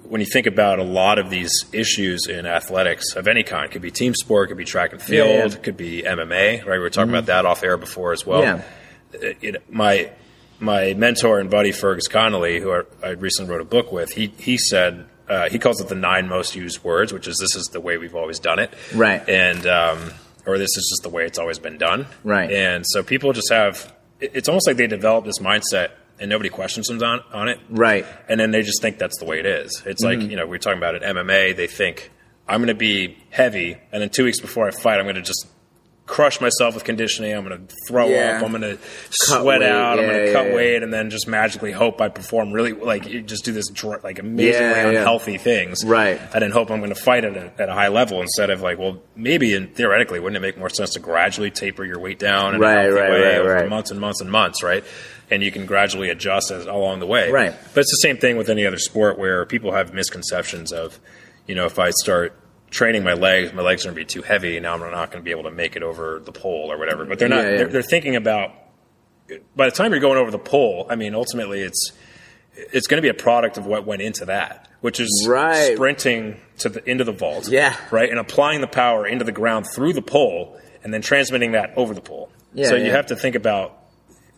[0.08, 3.72] when you think about a lot of these issues in athletics of any kind, it
[3.72, 5.56] could be team sport, it could be track and field, yeah, yeah.
[5.56, 6.66] could be MMA, right?
[6.66, 7.14] We were talking mm-hmm.
[7.16, 8.42] about that off air before as well.
[8.42, 8.62] Yeah.
[9.12, 10.10] It, it, my
[10.60, 14.32] my mentor and buddy Fergus Connolly, who I, I recently wrote a book with, he
[14.38, 17.66] he said uh, he calls it the nine most used words, which is this is
[17.72, 19.26] the way we've always done it, right?
[19.28, 20.12] And um,
[20.46, 22.50] or this is just the way it's always been done, right?
[22.50, 26.88] And so people just have it's almost like they develop this mindset and nobody questions
[26.88, 27.58] them on, on it.
[27.68, 28.06] Right.
[28.28, 29.82] And then they just think that's the way it is.
[29.86, 30.20] It's mm-hmm.
[30.20, 32.10] like, you know, we're talking about it MMA, they think
[32.48, 35.22] I'm going to be heavy, and then two weeks before I fight, I'm going to
[35.22, 35.46] just
[36.06, 37.32] crush myself with conditioning.
[37.32, 38.36] I'm going to throw yeah.
[38.36, 38.42] up.
[38.42, 38.78] I'm going to
[39.10, 39.62] sweat weight.
[39.62, 39.96] out.
[39.96, 42.72] Yeah, I'm going to yeah, cut weight, and then just magically hope I perform really
[42.72, 43.66] like you just do this
[44.02, 46.20] like amazingly unhealthy things, right?
[46.34, 48.60] And then hope I'm going to fight at a, at a high level instead of
[48.60, 52.18] like, well, maybe and theoretically, wouldn't it make more sense to gradually taper your weight
[52.18, 53.68] down right, right, way right, over right.
[53.68, 54.84] months and months and months, right?
[55.30, 57.30] And you can gradually adjust as, along the way.
[57.30, 57.54] Right.
[57.74, 60.98] But it's the same thing with any other sport where people have misconceptions of,
[61.46, 62.36] you know, if I start
[62.70, 64.58] training my legs, my legs are going to be too heavy.
[64.60, 67.04] Now I'm not going to be able to make it over the pole or whatever.
[67.04, 67.44] But they're not.
[67.44, 67.56] Yeah, yeah.
[67.58, 68.52] They're, they're thinking about.
[69.56, 71.92] By the time you're going over the pole, I mean, ultimately, it's
[72.54, 75.74] it's going to be a product of what went into that, which is right.
[75.74, 79.66] sprinting to the into the vault, yeah, right, and applying the power into the ground
[79.74, 82.30] through the pole, and then transmitting that over the pole.
[82.52, 82.84] Yeah, so yeah.
[82.84, 83.78] you have to think about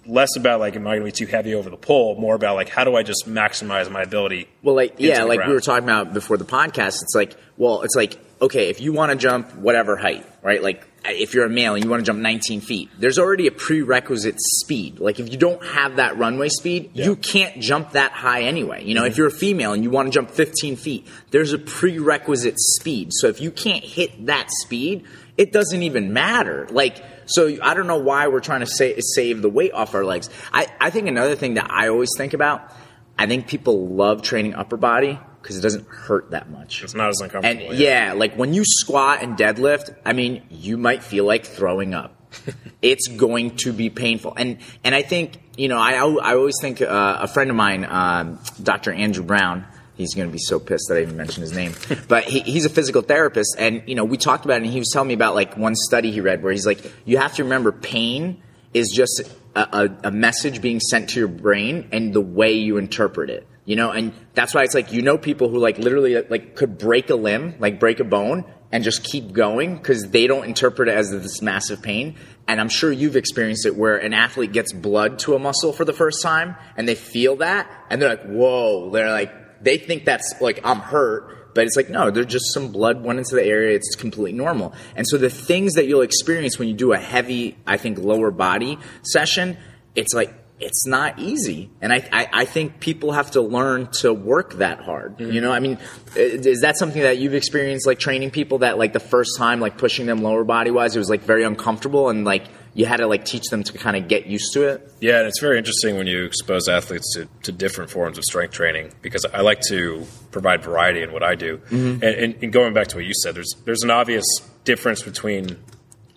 [0.09, 2.55] less about like am I going to be too heavy over the pole, more about
[2.57, 4.49] like how do I just maximize my ability.
[4.63, 5.51] Well, like yeah, like ground.
[5.51, 7.03] we were talking about before the podcast.
[7.03, 10.63] It's like well, it's like okay, if you want to jump whatever height, right?
[10.63, 13.53] Like if you're a male and you want to jump 19 feet, there's already a
[13.53, 14.99] prerequisite speed.
[14.99, 17.05] Like if you don't have that runway speed, Yeah.
[17.07, 18.85] you can't jump that high anyway.
[18.85, 19.11] You know, Mm-hmm.
[19.13, 23.11] if you're a female and you want to jump 15 feet, there's a prerequisite speed.
[23.13, 25.05] So if you can't hit that speed,
[25.37, 26.67] it doesn't even matter.
[26.71, 30.05] Like, so I don't know why we're trying to sa- save the weight off our
[30.05, 30.31] legs.
[30.53, 32.73] I, I think another thing that I always think about,
[33.19, 36.83] I think people love training upper body because it doesn't hurt that much.
[36.83, 37.49] It's not as uncomfortable.
[37.49, 37.83] And uncomfortable.
[37.83, 42.13] yeah, like when you squat and deadlift, I mean, you might feel like throwing up.
[42.83, 46.83] it's going to be painful, and and I think you know I I always think
[46.83, 48.93] uh, a friend of mine, um, Dr.
[48.93, 49.65] Andrew Brown.
[49.97, 51.73] He's going to be so pissed that I even mentioned his name,
[52.09, 54.79] but he, he's a physical therapist, and you know we talked about it, and he
[54.79, 57.45] was telling me about like one study he read where he's like, you have to
[57.45, 58.43] remember pain
[58.75, 59.23] is just
[59.55, 63.47] a, a, a message being sent to your brain and the way you interpret it.
[63.65, 66.79] You know and that's why it's like you know people who like literally like could
[66.79, 70.89] break a limb like break a bone and just keep going because they don't interpret
[70.89, 72.15] it as this massive pain.
[72.47, 75.85] And i'm sure you've experienced it where an athlete gets blood to a muscle for
[75.85, 78.91] the first time and they feel that and they're like whoa.
[78.91, 82.71] They're like they think that's like i'm hurt but it's like no, there's just some
[82.71, 83.75] blood went into the area.
[83.75, 84.75] It's completely normal.
[84.95, 88.31] And so the things that you'll experience when you do a heavy, I think, lower
[88.31, 89.57] body session,
[89.95, 91.71] it's like it's not easy.
[91.81, 95.19] And I, I, I, think people have to learn to work that hard.
[95.19, 95.33] Mm-hmm.
[95.33, 95.79] You know, I mean,
[96.15, 99.77] is that something that you've experienced, like training people that like the first time, like
[99.77, 103.07] pushing them lower body wise, it was like very uncomfortable and like you had to
[103.07, 104.93] like teach them to kind of get used to it?
[105.01, 108.53] Yeah, and it's very interesting when you expose athletes to, to different forms of strength
[108.53, 111.59] training because I like to provide variety in what I do.
[111.59, 112.03] Mm-hmm.
[112.03, 114.25] And, and, and going back to what you said, there's, there's an obvious
[114.65, 115.59] difference between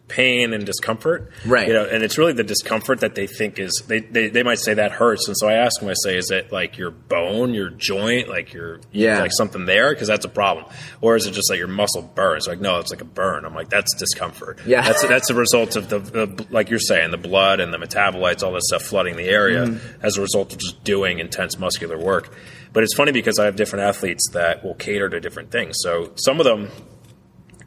[0.10, 1.32] pain and discomfort.
[1.46, 1.68] Right.
[1.68, 4.60] You know, and it's really the discomfort that they think is they, they, they might
[4.60, 5.28] say that hurts.
[5.28, 8.52] And so I ask them, I say, is it like your bone, your joint, like
[8.52, 9.20] your yeah.
[9.20, 9.94] like something there?
[9.94, 10.66] Because that's a problem.
[11.00, 12.48] Or is it just like your muscle burns?
[12.48, 13.46] Like, no, it's like a burn.
[13.46, 14.60] I'm like, that's discomfort.
[14.66, 14.82] Yeah.
[14.82, 18.44] That's that's a result of the, the like you're saying, the blood and the metabolites,
[18.44, 20.06] all this stuff flooding the area mm-hmm.
[20.06, 22.34] as a result of just doing intense muscular work.
[22.74, 25.78] But it's funny because I have different athletes that will cater to different things.
[25.80, 26.70] So some of them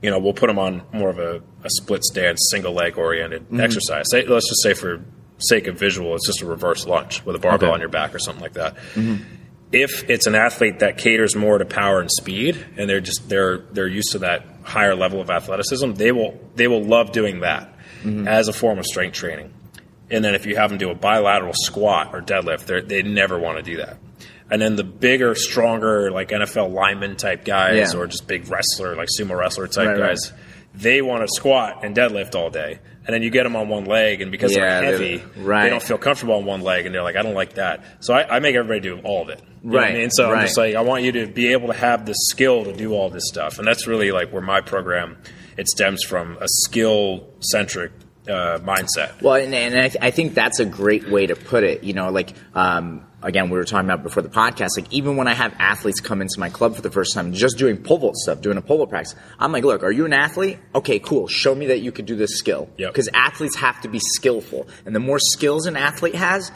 [0.02, 3.44] you know, we'll put them on more of a, a split stance, single leg oriented
[3.44, 3.60] mm-hmm.
[3.60, 4.06] exercise.
[4.10, 5.04] Say, let's just say for
[5.38, 7.74] sake of visual, it's just a reverse lunge with a barbell okay.
[7.74, 8.76] on your back or something like that.
[8.94, 9.22] Mm-hmm.
[9.70, 13.58] If it's an athlete that caters more to power and speed, and they're just they're
[13.58, 17.72] they're used to that higher level of athleticism, they will they will love doing that
[18.02, 18.28] mm-hmm.
[18.28, 19.54] as a form of strength training.
[20.10, 23.56] And then if you have them do a bilateral squat or deadlift, they never want
[23.56, 23.96] to do that.
[24.52, 27.98] And then the bigger, stronger, like NFL lineman type guys, yeah.
[27.98, 30.40] or just big wrestler, like sumo wrestler type right, guys, right.
[30.74, 32.78] they want to squat and deadlift all day.
[33.06, 35.64] And then you get them on one leg, and because yeah, they're heavy, right.
[35.64, 37.82] they don't feel comfortable on one leg, and they're like, I don't like that.
[38.00, 39.42] So I, I make everybody do all of it.
[39.64, 39.94] Right.
[39.94, 40.10] I mean?
[40.10, 42.72] So I'm just like, I want you to be able to have the skill to
[42.74, 45.16] do all this stuff, and that's really like where my program
[45.56, 47.92] it stems from a skill centric
[48.28, 49.20] uh, mindset.
[49.22, 51.84] Well, and, and I, th- I, think that's a great way to put it.
[51.84, 54.70] You know, like um, again, we were talking about before the podcast.
[54.76, 57.58] Like even when I have athletes come into my club for the first time, just
[57.58, 60.12] doing pole vault stuff, doing a pole vault practice, I'm like, look, are you an
[60.12, 60.58] athlete?
[60.74, 61.28] Okay, cool.
[61.28, 62.68] Show me that you could do this skill.
[62.76, 63.14] Because yep.
[63.16, 66.50] athletes have to be skillful, and the more skills an athlete has,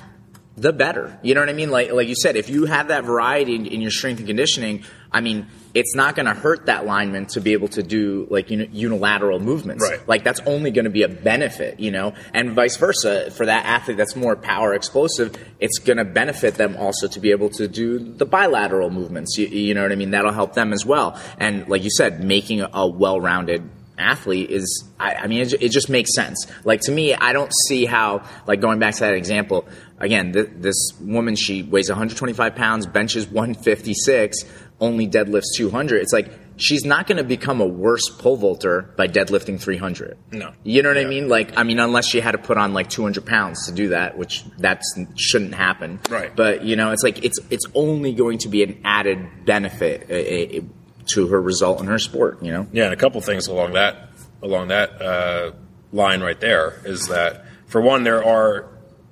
[0.57, 1.19] the better.
[1.23, 1.71] You know what I mean?
[1.71, 4.85] Like like you said, if you have that variety in, in your strength and conditioning,
[5.17, 8.51] I mean, it's not going to hurt that lineman to be able to do like
[8.51, 9.83] unilateral movements.
[9.83, 10.07] Right.
[10.07, 13.65] Like that's only going to be a benefit, you know, and vice versa for that
[13.65, 15.35] athlete that's more power explosive.
[15.59, 19.39] It's going to benefit them also to be able to do the bilateral movements.
[19.39, 20.11] You, you know what I mean?
[20.11, 21.19] That'll help them as well.
[21.39, 25.89] And like you said, making a well-rounded athlete is I, I mean it, it, just
[25.89, 29.67] makes sense like to me i don't see how like going back to that example
[29.99, 34.45] again th- this woman she weighs 125 pounds benches 156
[34.81, 39.09] only deadlifts 200 it's like she's not going to become a worse pole vaulter by
[39.09, 41.03] deadlifting 300 no you know what yeah.
[41.03, 43.73] i mean like i mean unless she had to put on like 200 pounds to
[43.73, 44.83] do that which that
[45.17, 48.79] shouldn't happen right but you know it's like it's it's only going to be an
[48.85, 50.65] added benefit a, a,
[51.07, 52.43] to her result in her sport.
[52.43, 52.67] You know.
[52.73, 54.11] Yeah, and a couple things along that
[54.43, 55.53] along that uh,
[55.93, 58.69] line right there is that for one, there are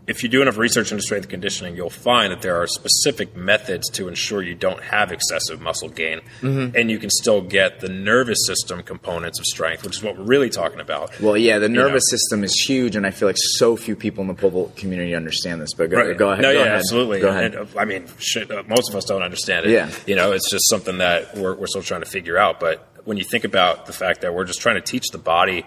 [0.07, 3.89] if you do enough research into strength conditioning, you'll find that there are specific methods
[3.91, 6.77] to ensure you don't have excessive muscle gain, mm-hmm.
[6.77, 10.25] and you can still get the nervous system components of strength, which is what we're
[10.25, 11.19] really talking about.
[11.21, 12.19] Well, yeah, the nervous you know.
[12.19, 15.61] system is huge, and I feel like so few people in the pole community understand
[15.61, 15.73] this.
[15.75, 16.17] But go, right.
[16.17, 16.43] go ahead.
[16.43, 16.77] No, go yeah, ahead.
[16.77, 17.21] absolutely.
[17.21, 17.55] Go ahead.
[17.55, 19.73] And, uh, I mean, shit, uh, most of us don't understand it.
[19.73, 19.91] Yeah.
[20.07, 22.61] You know, it's just something that we're, we're still trying to figure out.
[22.61, 25.65] But when you think about the fact that we're just trying to teach the body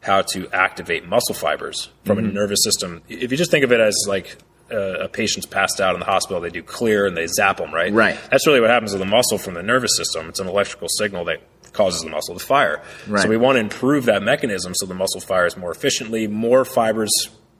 [0.00, 2.30] how to activate muscle fibers from mm-hmm.
[2.30, 3.02] a nervous system.
[3.08, 4.36] If you just think of it as like
[4.70, 7.72] uh, a patient's passed out in the hospital, they do clear and they zap them,
[7.72, 7.92] right?
[7.92, 8.18] Right.
[8.30, 10.28] That's really what happens with the muscle from the nervous system.
[10.28, 11.40] It's an electrical signal that
[11.72, 12.82] causes the muscle to fire.
[13.06, 13.22] Right.
[13.22, 17.10] So we want to improve that mechanism so the muscle fires more efficiently, more fibers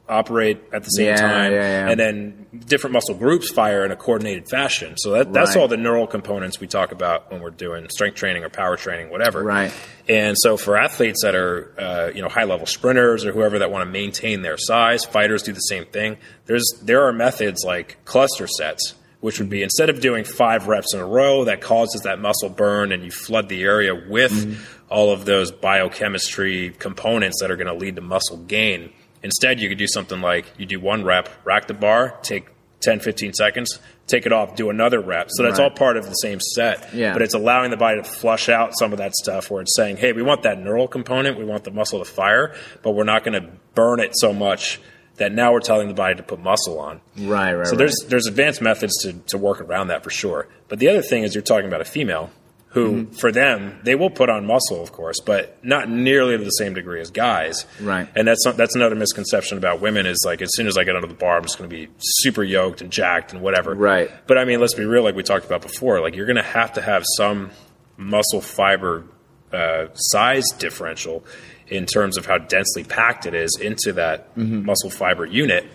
[0.09, 1.90] operate at the same yeah, time, yeah, yeah.
[1.90, 4.97] and then different muscle groups fire in a coordinated fashion.
[4.97, 5.61] So that, that's right.
[5.61, 9.11] all the neural components we talk about when we're doing strength training or power training,
[9.11, 9.42] whatever.
[9.42, 9.73] Right.
[10.09, 13.71] And so for athletes that are uh, you know high level sprinters or whoever that
[13.71, 16.16] want to maintain their size, fighters do the same thing.
[16.47, 18.94] There's there are methods like cluster sets.
[19.21, 22.49] Which would be instead of doing five reps in a row that causes that muscle
[22.49, 24.62] burn and you flood the area with mm-hmm.
[24.88, 28.92] all of those biochemistry components that are going to lead to muscle gain,
[29.23, 32.49] Instead, you could do something like you do one rep, rack the bar, take
[32.81, 35.29] 10, 15 seconds, take it off, do another rep.
[35.31, 35.65] So that's right.
[35.65, 36.95] all part of the same set.
[36.95, 37.13] Yeah.
[37.13, 39.97] But it's allowing the body to flush out some of that stuff where it's saying,
[39.97, 43.25] hey, we want that neural component, we want the muscle to fire, but we're not
[43.25, 44.81] going to burn it so much
[45.17, 47.01] that now we're telling the body to put muscle on.
[47.17, 47.67] Right, right.
[47.67, 47.79] So right.
[47.79, 50.49] there's there's advanced methods to, to work around that for sure.
[50.69, 52.31] But the other thing is you're talking about a female
[52.79, 53.14] who mm-hmm.
[53.14, 56.75] for them they will put on muscle of course but not nearly to the same
[56.75, 60.67] degree as guys right and that's that's another misconception about women is like as soon
[60.67, 63.33] as i get under the bar i'm just going to be super yoked and jacked
[63.33, 66.14] and whatever right but i mean let's be real like we talked about before like
[66.14, 67.51] you're going to have to have some
[67.97, 69.05] muscle fiber
[69.53, 71.25] uh, size differential
[71.69, 74.64] in terms of how densely packed it is into that mm-hmm.
[74.64, 75.67] muscle fiber unit.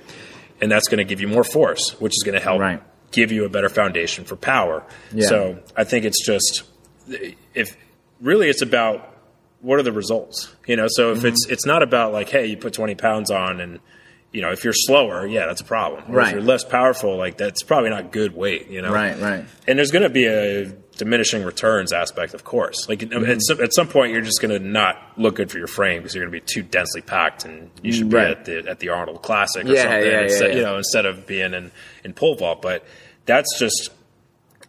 [0.61, 2.81] And that's going to give you more force, which is going to help right.
[3.11, 4.83] give you a better foundation for power.
[5.11, 5.27] Yeah.
[5.27, 6.63] So I think it's just,
[7.07, 7.75] if
[8.21, 9.17] really it's about
[9.61, 10.87] what are the results, you know?
[10.89, 11.27] So if mm-hmm.
[11.27, 13.79] it's, it's not about like, hey, you put 20 pounds on and,
[14.31, 16.03] you know, if you're slower, yeah, that's a problem.
[16.09, 16.27] Or right.
[16.27, 18.91] If you're less powerful, like that's probably not good weight, you know?
[18.91, 19.45] Right, right.
[19.67, 22.87] And there's going to be a diminishing returns aspect, of course.
[22.89, 23.29] Like mm-hmm.
[23.29, 26.01] at, some, at some point, you're just going to not look good for your frame
[26.01, 28.31] because you're going to be too densely packed, and you should be right.
[28.31, 31.05] at the at the Arnold Classic or yeah, something, yeah, instead, yeah, you know, instead
[31.05, 31.71] of being in
[32.03, 32.61] in pole vault.
[32.61, 32.85] But
[33.25, 33.89] that's just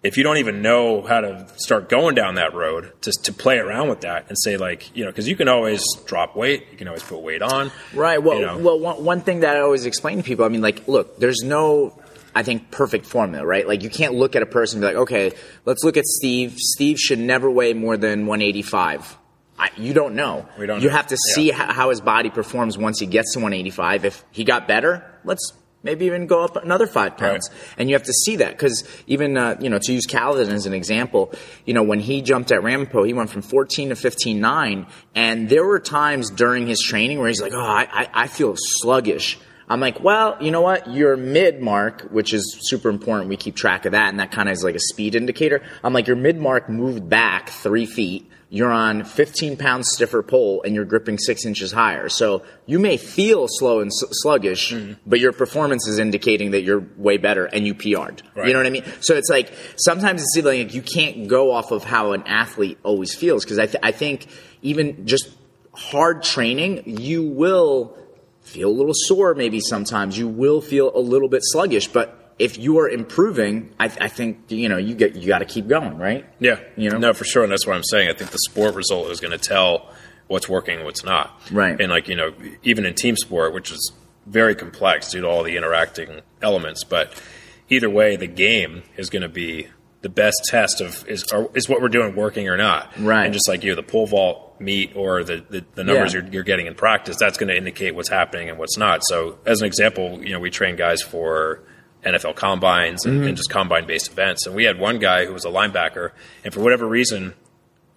[0.05, 3.57] if you don't even know how to start going down that road, just to play
[3.59, 6.77] around with that and say like, you know, because you can always drop weight, you
[6.77, 7.73] can always put weight on.
[7.95, 8.23] Right.
[8.23, 8.59] Well, you know.
[8.59, 11.41] well, one, one thing that I always explain to people, I mean, like, look, there's
[11.43, 11.99] no,
[12.35, 13.67] I think, perfect formula, right?
[13.67, 15.33] Like, you can't look at a person and be like, okay,
[15.65, 16.59] let's look at Steve.
[16.59, 19.17] Steve should never weigh more than 185.
[19.59, 20.47] I, you don't know.
[20.59, 20.83] We don't.
[20.83, 20.97] You know.
[20.97, 24.05] have to see how his body performs once he gets to 185.
[24.05, 25.53] If he got better, let's
[25.85, 27.49] maybe even go up another five pounds.
[27.51, 27.75] Right.
[27.79, 30.67] And you have to see that because even, uh, you know, to use Kaladin as
[30.67, 31.33] an example,
[31.65, 34.89] you know, when he jumped at Ramapo, he went from 14 to 15.9.
[35.15, 39.39] And there were times during his training where he's like, oh, I, I feel sluggish.
[39.69, 40.91] I'm like, well, you know what?
[40.91, 43.31] Your mid mark, which is super important.
[43.31, 44.09] We keep track of that.
[44.09, 45.63] And that kind of is like a speed indicator.
[45.83, 50.63] I'm like, your mid mark moved back three feet you're on 15 pounds stiffer pole
[50.63, 52.09] and you're gripping six inches higher.
[52.09, 54.93] So you may feel slow and sluggish, mm-hmm.
[55.05, 58.23] but your performance is indicating that you're way better and you PR'd.
[58.37, 58.47] Right.
[58.47, 58.85] You know what I mean?
[59.01, 63.13] So it's like sometimes it's like you can't go off of how an athlete always
[63.13, 64.29] feels because I, th- I think
[64.63, 65.35] even just
[65.75, 67.99] hard training, you will
[68.43, 70.17] feel a little sore maybe sometimes.
[70.17, 74.51] You will feel a little bit sluggish, but if you are improving, I, I, think
[74.51, 76.27] you know you get you got to keep going, right?
[76.41, 78.09] Yeah, you know, no, for sure, and that's what I'm saying.
[78.09, 79.91] I think the sport result is going to tell
[80.27, 81.81] what's working and what's not, right?
[81.81, 83.93] And like you know, even in team sport, which is
[84.27, 87.21] very complex due to all the interacting elements, but
[87.69, 89.69] either way, the game is going to be
[90.03, 93.25] the best test of is are, is what we're doing working or not, right?
[93.25, 96.21] And just like you, know, the pole vault meet or the the, the numbers yeah.
[96.21, 99.03] you're, you're getting in practice, that's going to indicate what's happening and what's not.
[99.05, 101.63] So, as an example, you know, we train guys for
[102.05, 103.29] NFL combines and, mm-hmm.
[103.29, 104.47] and just combine based events.
[104.47, 106.11] And we had one guy who was a linebacker,
[106.45, 107.35] and for whatever reason,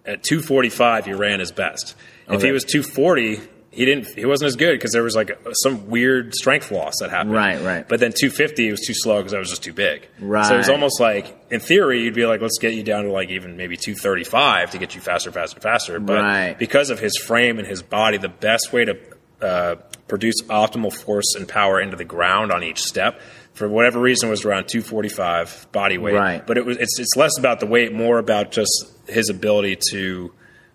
[0.06, 1.96] at 245 he ran his best.
[2.28, 2.36] Okay.
[2.36, 3.39] If he was 240,
[3.78, 4.08] he didn't.
[4.15, 7.34] He wasn't as good because there was like some weird strength loss that happened.
[7.34, 7.88] Right, right.
[7.88, 10.08] But then 250 he was too slow because I was just too big.
[10.20, 10.48] Right.
[10.48, 13.12] So it was almost like, in theory, you'd be like, let's get you down to
[13.12, 16.00] like even maybe 235 to get you faster, faster, faster.
[16.00, 16.58] But right.
[16.58, 18.98] because of his frame and his body, the best way to
[19.41, 19.76] uh,
[20.08, 23.22] produce optimal force and power into the ground on each step
[23.58, 26.13] for whatever reason was around 245 body weight.
[26.13, 26.46] Right.
[26.46, 28.70] But it was it's it's less about the weight, more about just
[29.08, 30.32] his ability to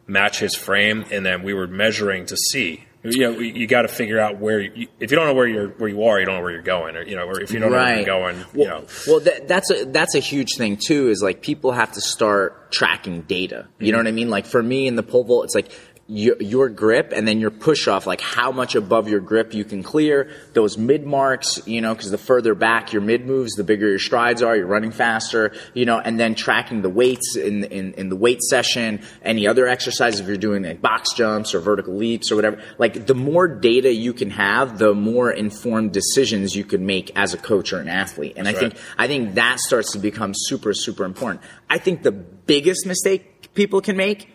[0.07, 2.85] match his frame, and then we were measuring to see.
[3.05, 4.61] You know, you got to figure out where.
[4.61, 6.62] You, if you don't know where you're where you are, you don't know where you're
[6.62, 8.07] going, or you know, or if you don't right.
[8.07, 8.87] know where you're going, well, you know.
[9.09, 11.09] Well, that, that's a that's a huge thing too.
[11.09, 13.66] Is like people have to start tracking data.
[13.79, 13.92] You mm-hmm.
[13.92, 14.31] know what I mean?
[14.31, 15.73] Like for me in the pole vault, it's like
[16.12, 19.64] your, your, grip and then your push off, like how much above your grip you
[19.64, 20.31] can clear.
[20.53, 23.98] Those mid marks, you know, because the further back your mid moves, the bigger your
[23.98, 24.55] strides are.
[24.55, 28.42] You're running faster, you know, and then tracking the weights in, in, in the weight
[28.42, 32.62] session, any other exercises if you're doing like box jumps or vertical leaps or whatever.
[32.77, 37.33] Like the more data you can have, the more informed decisions you can make as
[37.33, 38.35] a coach or an athlete.
[38.37, 38.72] And That's I right.
[38.72, 41.40] think I think that starts to become super super important.
[41.70, 44.29] I think the biggest mistake people can make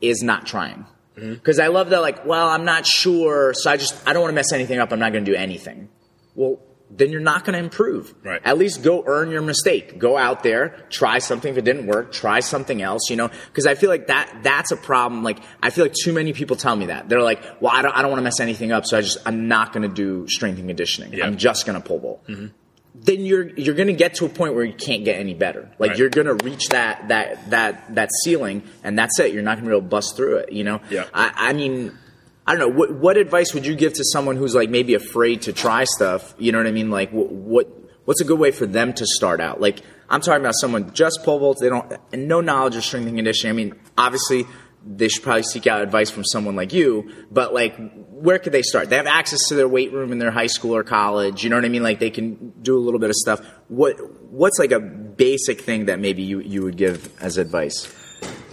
[0.00, 0.86] is not trying.
[1.14, 1.64] Because mm-hmm.
[1.64, 4.34] I love that, like, well, I'm not sure, so I just, I don't want to
[4.34, 4.92] mess anything up.
[4.92, 5.88] I'm not going to do anything.
[6.34, 8.14] Well, then you're not going to improve.
[8.22, 8.40] Right.
[8.44, 9.98] At least go earn your mistake.
[9.98, 11.50] Go out there, try something.
[11.50, 13.30] If it didn't work, try something else, you know?
[13.46, 15.22] Because I feel like that, that's a problem.
[15.22, 17.08] Like, I feel like too many people tell me that.
[17.08, 19.18] They're like, well, I don't, I don't want to mess anything up, so I just,
[19.24, 21.20] I'm not going to do strength and conditioning.
[21.22, 22.26] I'm just going to pole vault.
[22.28, 22.46] Mm-hmm
[22.94, 25.68] then you're you're going to get to a point where you can't get any better.
[25.78, 25.98] Like right.
[25.98, 29.32] you're going to reach that that that that ceiling, and that's it.
[29.32, 30.52] You're not going to be able to bust through it.
[30.52, 30.80] You know.
[30.90, 31.06] Yeah.
[31.12, 31.98] I, I mean.
[32.46, 32.76] I don't know.
[32.76, 36.34] What, what advice would you give to someone who's like maybe afraid to try stuff?
[36.36, 36.90] You know what I mean?
[36.90, 37.68] Like, what, what
[38.04, 39.62] what's a good way for them to start out?
[39.62, 39.80] Like,
[40.10, 41.62] I'm talking about someone just pole vaults.
[41.62, 43.50] They don't and no knowledge of strength and conditioning.
[43.50, 44.44] I mean, obviously,
[44.86, 47.10] they should probably seek out advice from someone like you.
[47.30, 47.76] But like,
[48.10, 48.90] where could they start?
[48.90, 51.42] They have access to their weight room in their high school or college.
[51.42, 51.82] You know what I mean?
[51.82, 53.40] Like they can do a little bit of stuff.
[53.68, 53.96] What
[54.30, 57.92] what's like a basic thing that maybe you you would give as advice?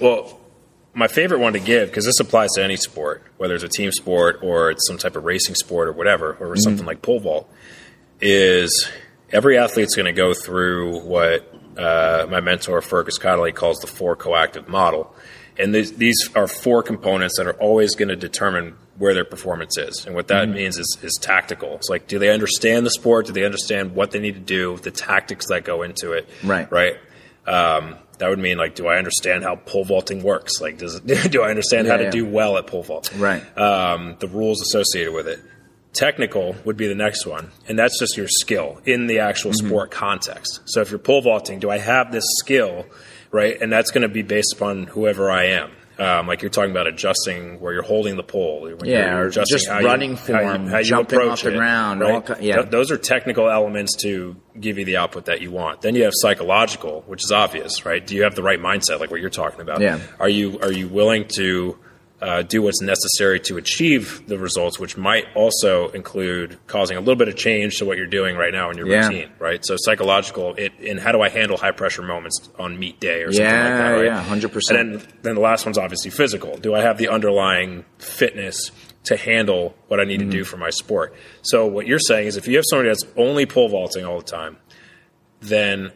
[0.02, 0.40] Well,
[0.94, 3.92] my favorite one to give because this applies to any sport, whether it's a team
[3.92, 6.60] sport or it's some type of racing sport or whatever, or mm-hmm.
[6.60, 7.50] something like pole vault,
[8.20, 8.90] is
[9.32, 14.16] every athlete's going to go through what uh, my mentor Fergus Connolly calls the four
[14.16, 15.16] coactive model
[15.58, 19.78] And these, these are four components that are always going to determine where their performance
[19.78, 20.06] is.
[20.06, 20.56] And what that mm-hmm.
[20.56, 21.76] means is, is tactical.
[21.76, 23.26] It's like, do they understand the sport?
[23.26, 26.30] Do they understand what they need to do, the tactics that go into it?
[26.44, 26.72] Right.
[26.72, 26.98] Right.
[27.48, 30.62] Um, that would mean like, do I understand how pole vaulting works?
[30.62, 32.12] Like, does do I understand yeah, how to yeah.
[32.12, 33.12] do well at pole vault?
[33.16, 33.42] Right.
[33.58, 35.40] Um, the rules associated with it.
[35.94, 39.68] Technical would be the next one, and that's just your skill in the actual mm-hmm.
[39.68, 40.62] sport context.
[40.66, 42.86] So if you're pole vaulting, do I have this skill,
[43.32, 43.60] right?
[43.62, 45.72] And that's going to be based upon whoever I am.
[46.00, 48.62] Um, like you're talking about adjusting where you're holding the pole.
[48.62, 51.54] When yeah, you're, adjusting just running you, form, how you, how you jumping off the
[51.54, 52.02] it, ground.
[52.02, 52.30] Right?
[52.30, 55.82] All, yeah, Th- those are technical elements to give you the output that you want.
[55.82, 58.06] Then you have psychological, which is obvious, right?
[58.06, 59.82] Do you have the right mindset, like what you're talking about?
[59.82, 60.00] Yeah.
[60.20, 61.78] Are you are you willing to
[62.22, 67.16] uh, do what's necessary to achieve the results, which might also include causing a little
[67.16, 69.08] bit of change to what you're doing right now in your yeah.
[69.08, 69.66] routine, right?
[69.66, 73.32] So psychological, it, and how do I handle high pressure moments on meet day or
[73.32, 74.06] something yeah, like that, right?
[74.06, 74.80] Yeah, hundred percent.
[74.80, 76.58] And then, then the last one's obviously physical.
[76.58, 78.72] Do I have the underlying fitness
[79.06, 80.30] to handle what I need mm-hmm.
[80.30, 81.16] to do for my sport?
[81.42, 84.24] So what you're saying is, if you have somebody that's only pole vaulting all the
[84.24, 84.58] time,
[85.40, 85.92] then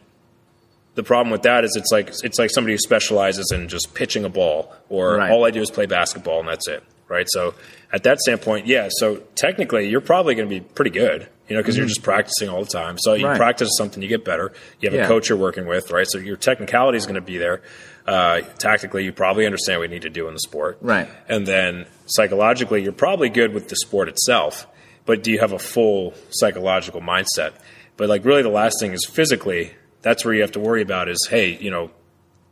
[0.95, 4.25] the problem with that is it's like it's like somebody who specializes in just pitching
[4.25, 5.31] a ball or right.
[5.31, 7.53] all I do is play basketball and that's it right so
[7.93, 11.61] at that standpoint yeah so technically you're probably going to be pretty good you know
[11.61, 11.81] because mm-hmm.
[11.81, 13.37] you're just practicing all the time so you right.
[13.37, 15.05] practice something you get better you have yeah.
[15.05, 17.61] a coach you're working with right so your technicality is going to be there
[18.07, 21.45] uh, tactically you probably understand what you need to do in the sport right and
[21.45, 24.67] then psychologically you're probably good with the sport itself
[25.05, 27.53] but do you have a full psychological mindset
[27.97, 29.73] but like really the last thing is physically
[30.05, 31.89] that's where you have to worry about is, hey, you know,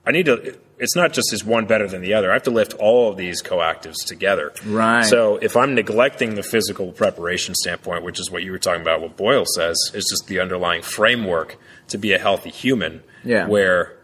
[0.05, 0.57] I need to.
[0.79, 2.31] It's not just is one better than the other.
[2.31, 4.51] I have to lift all of these coactives together.
[4.65, 5.05] Right.
[5.05, 8.99] So if I'm neglecting the physical preparation standpoint, which is what you were talking about,
[8.99, 11.57] what Boyle says is just the underlying framework
[11.89, 13.03] to be a healthy human.
[13.23, 13.47] Yeah.
[13.47, 13.97] Where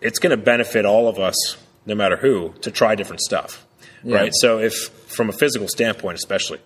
[0.00, 3.66] it's going to benefit all of us, no matter who, to try different stuff.
[4.02, 4.16] Yeah.
[4.16, 4.32] Right.
[4.34, 4.74] So if
[5.06, 6.58] from a physical standpoint, especially,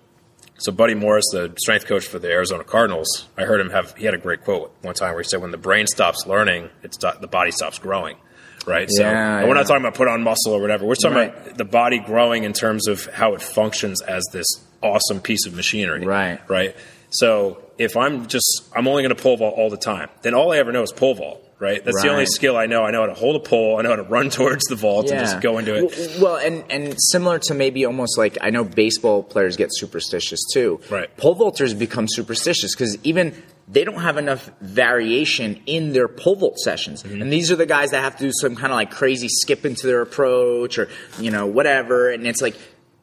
[0.58, 4.04] so Buddy Morris, the strength coach for the Arizona Cardinals, I heard him have he
[4.04, 6.96] had a great quote one time where he said, "When the brain stops learning, it's
[6.98, 8.16] the body stops growing."
[8.64, 8.88] Right.
[8.90, 10.86] So yeah, we're not talking about put on muscle or whatever.
[10.86, 11.34] We're talking right.
[11.34, 14.46] about the body growing in terms of how it functions as this
[14.82, 16.04] awesome piece of machinery.
[16.04, 16.40] Right.
[16.48, 16.76] Right.
[17.10, 20.52] So if I'm just I'm only going to pole vault all the time, then all
[20.52, 21.82] I ever know is pole vault right?
[21.82, 22.02] That's right.
[22.02, 22.82] the only skill I know.
[22.82, 23.78] I know how to hold a pole.
[23.78, 25.12] I know how to run towards the vault yeah.
[25.12, 26.20] and just go into it.
[26.20, 30.80] Well, and and similar to maybe almost like I know baseball players get superstitious too.
[30.90, 31.16] Right.
[31.16, 33.34] Pole vaulters become superstitious because even
[33.68, 37.02] they don't have enough variation in their pole vault sessions.
[37.02, 37.22] Mm-hmm.
[37.22, 39.64] And these are the guys that have to do some kind of like crazy skip
[39.64, 42.10] into their approach or, you know, whatever.
[42.10, 42.56] And it's like,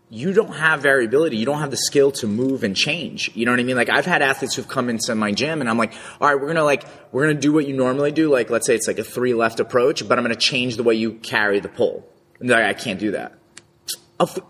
[0.09, 1.37] you don't have variability.
[1.37, 3.29] You don't have the skill to move and change.
[3.35, 3.75] You know what I mean?
[3.75, 6.47] Like I've had athletes who've come into my gym and I'm like, all right, we're
[6.47, 8.31] going to like, we're going to do what you normally do.
[8.31, 10.83] Like, let's say it's like a three left approach, but I'm going to change the
[10.83, 12.11] way you carry the pole.
[12.39, 13.33] And like, I can't do that.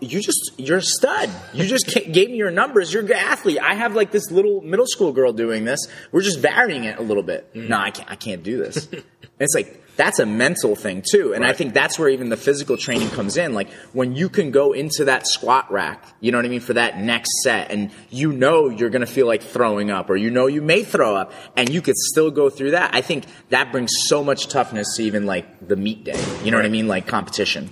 [0.00, 1.30] You just, you're a stud.
[1.52, 2.92] You just gave me your numbers.
[2.92, 3.58] You're a good athlete.
[3.60, 5.86] I have like this little middle school girl doing this.
[6.10, 7.52] We're just varying it a little bit.
[7.54, 7.68] Mm.
[7.68, 8.88] No, I can't, I can't do this.
[9.38, 11.34] it's like, that's a mental thing too.
[11.34, 11.50] And right.
[11.50, 13.52] I think that's where even the physical training comes in.
[13.52, 16.72] Like when you can go into that squat rack, you know what I mean, for
[16.72, 20.30] that next set and you know you're going to feel like throwing up or you
[20.30, 22.94] know you may throw up and you could still go through that.
[22.94, 26.18] I think that brings so much toughness to even like the meet day.
[26.42, 26.62] You know right.
[26.62, 26.88] what I mean?
[26.88, 27.70] Like competition.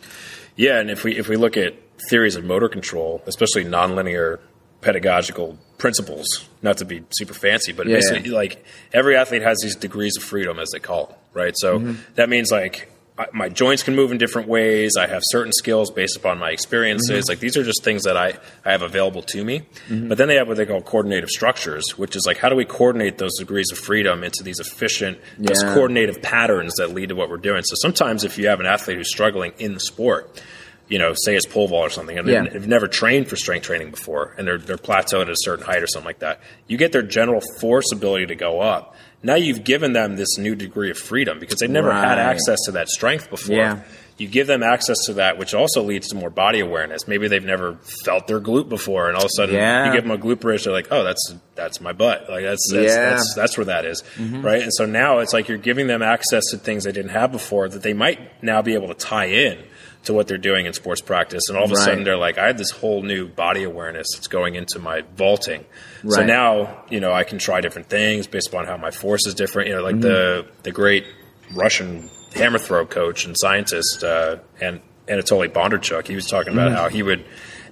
[0.55, 0.81] Yeah.
[0.81, 1.77] And if we, if we look at
[2.11, 4.39] theories of motor control, especially nonlinear
[4.83, 6.27] pedagogical principles,
[6.61, 8.37] not to be super fancy, but yeah, basically yeah.
[8.37, 11.55] like every athlete has these degrees of freedom as they call it right?
[11.57, 12.01] So mm-hmm.
[12.17, 12.91] that means like
[13.33, 14.93] my joints can move in different ways.
[14.97, 17.25] I have certain skills based upon my experiences.
[17.25, 17.31] Mm-hmm.
[17.31, 19.61] Like these are just things that I, I have available to me.
[19.89, 20.09] Mm-hmm.
[20.09, 22.65] But then they have what they call coordinative structures, which is like how do we
[22.65, 25.49] coordinate those degrees of freedom into these efficient, yeah.
[25.49, 27.63] those coordinative patterns that lead to what we're doing.
[27.65, 30.43] So sometimes if you have an athlete who's struggling in the sport,
[30.89, 32.43] you know, say it's pole vault or something, and yeah.
[32.45, 35.83] they've never trained for strength training before, and they're they're plateaued at a certain height
[35.83, 39.65] or something like that, you get their general force ability to go up now you've
[39.65, 42.07] given them this new degree of freedom because they've never right.
[42.07, 43.57] had access to that strength before.
[43.57, 43.83] Yeah.
[44.17, 47.07] You give them access to that, which also leads to more body awareness.
[47.07, 49.87] Maybe they've never felt their glute before, and all of a sudden yeah.
[49.87, 52.29] you give them a glute bridge, they're like, "Oh, that's that's my butt.
[52.29, 54.03] Like that's that's that's, that's, where that is.
[54.17, 54.43] Mm-hmm.
[54.43, 57.31] right?" And so now it's like you're giving them access to things they didn't have
[57.31, 59.63] before that they might now be able to tie in
[60.05, 61.43] to what they're doing in sports practice.
[61.49, 61.85] And all of a right.
[61.85, 65.65] sudden they're like, I have this whole new body awareness that's going into my vaulting.
[66.03, 66.15] Right.
[66.15, 69.35] So now, you know, I can try different things based upon how my force is
[69.35, 69.69] different.
[69.69, 70.03] You know, like mm-hmm.
[70.03, 71.07] the the great
[71.53, 76.77] Russian hammer throw coach and scientist uh, and Anatoly Bondarchuk, he was talking about mm-hmm.
[76.77, 77.25] how he would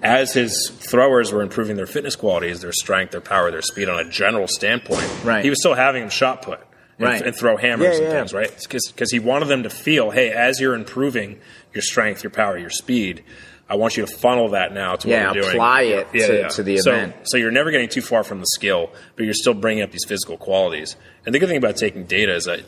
[0.02, 3.98] as his throwers were improving their fitness qualities, their strength, their power, their speed on
[3.98, 5.42] a general standpoint, right.
[5.42, 6.60] he was still having them shot put
[6.98, 7.22] and, right.
[7.22, 8.50] and throw hammers yeah, and things, right?
[8.68, 11.38] Because he wanted them to feel, hey, as you're improving
[11.74, 13.24] your strength, your power, your speed,
[13.68, 15.48] I want you to funnel that now to yeah, what doing.
[15.48, 16.48] apply it yeah, to, yeah.
[16.48, 17.16] to, the so, event.
[17.24, 20.04] So you're never getting too far from the skill, but you're still bringing up these
[20.06, 20.96] physical qualities.
[21.24, 22.60] And the good thing about taking data is that,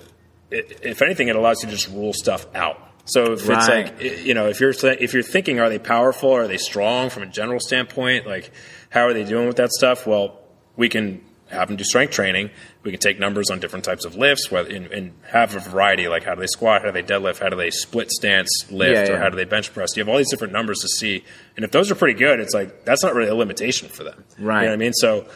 [0.50, 2.88] it, if anything, it allows you to just rule stuff out.
[3.08, 3.58] So if right.
[3.58, 6.58] it's like you know if you're th- if you're thinking are they powerful are they
[6.58, 8.50] strong from a general standpoint like
[8.90, 10.40] how are they doing with that stuff well
[10.76, 12.50] we can have them do strength training.
[12.82, 16.08] We can take numbers on different types of lifts, whether and, and, have a variety,
[16.08, 18.94] like how do they squat, how do they deadlift, how do they split stance lift,
[18.94, 19.12] yeah, yeah.
[19.12, 19.96] or how do they bench press.
[19.96, 21.24] You have all these different numbers to see,
[21.56, 24.24] and if those are pretty good, it's like that's not really a limitation for them.
[24.38, 24.62] Right.
[24.62, 24.92] You know what I mean?
[24.94, 25.28] So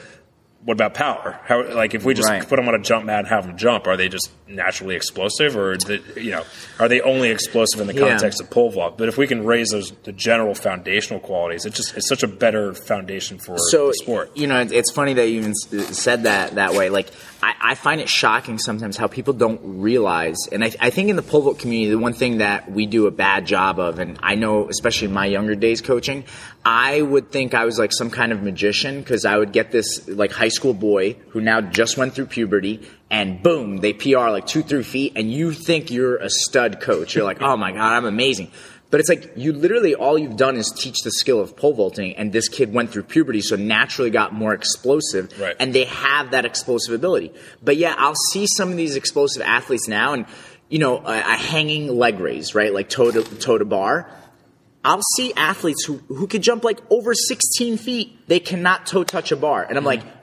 [0.64, 1.40] what about power?
[1.44, 2.46] How like if we just right.
[2.48, 5.56] put them on a jump mat and have them jump, are they just naturally explosive,
[5.56, 6.44] or the, you know
[6.78, 8.46] are they only explosive in the context yeah.
[8.46, 8.96] of pole vault?
[8.96, 12.28] But if we can raise those the general foundational qualities, it just it's such a
[12.28, 14.36] better foundation for so, the sport.
[14.36, 16.90] You know, it's funny that you even said that that way.
[16.90, 17.10] Like
[17.42, 21.16] I, I find it shocking sometimes how people don't realize, and I, I think in
[21.16, 24.16] the pole vault community, the one thing that we do a bad job of, and
[24.22, 26.24] I know especially in my younger days coaching,
[26.64, 30.06] I would think I was like some kind of magician because I would get this
[30.08, 34.46] like high school boy who now just went through puberty and boom, they PR like
[34.46, 37.14] two, three feet and you think you're a stud coach.
[37.14, 38.50] You're like, oh my God, I'm amazing.
[38.90, 42.14] But it's like you literally all you've done is teach the skill of pole vaulting,
[42.16, 45.56] and this kid went through puberty, so naturally got more explosive, right.
[45.58, 47.32] and they have that explosive ability.
[47.62, 50.26] But yeah, I'll see some of these explosive athletes now, and
[50.68, 54.10] you know, a, a hanging leg raise, right, like toe to toe to bar
[54.84, 58.26] I'll see athletes who, who could jump like over 16 feet.
[58.26, 59.62] They cannot toe touch a bar.
[59.62, 60.04] And I'm mm-hmm.
[60.04, 60.21] like,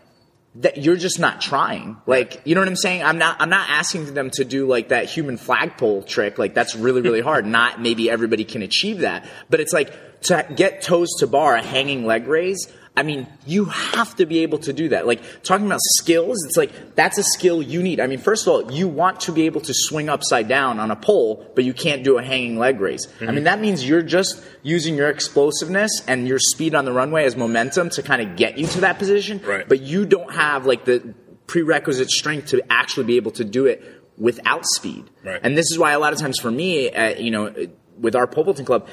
[0.55, 1.97] that you're just not trying.
[2.05, 3.03] Like, you know what I'm saying?
[3.03, 6.37] I'm not, I'm not asking them to do like that human flagpole trick.
[6.37, 7.45] Like that's really, really hard.
[7.59, 11.61] Not maybe everybody can achieve that, but it's like to get toes to bar, a
[11.61, 12.71] hanging leg raise.
[12.99, 15.07] I mean, you have to be able to do that.
[15.07, 18.01] Like talking about skills, it's like that's a skill you need.
[18.01, 20.91] I mean, first of all, you want to be able to swing upside down on
[20.91, 23.07] a pole, but you can't do a hanging leg raise.
[23.07, 23.29] Mm-hmm.
[23.29, 27.23] I mean, that means you're just using your explosiveness and your speed on the runway
[27.23, 29.39] as momentum to kind of get you to that position.
[29.45, 29.65] Right.
[29.65, 31.13] But you don't have like the
[31.47, 33.81] prerequisite strength to actually be able to do it
[34.17, 35.09] without speed.
[35.23, 35.39] Right.
[35.41, 37.55] And this is why a lot of times for me, uh, you know,
[37.97, 38.89] with our pole vaulting club,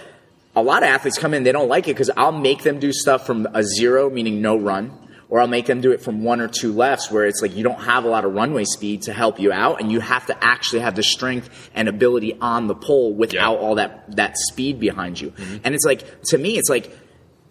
[0.56, 2.90] a lot of athletes come in, they don't like it because I'll make them do
[2.90, 4.90] stuff from a zero, meaning no run,
[5.28, 7.62] or I'll make them do it from one or two lefts where it's like you
[7.62, 10.44] don't have a lot of runway speed to help you out and you have to
[10.44, 13.58] actually have the strength and ability on the pole without yeah.
[13.58, 15.30] all that, that speed behind you.
[15.30, 15.56] Mm-hmm.
[15.62, 16.90] And it's like, to me, it's like,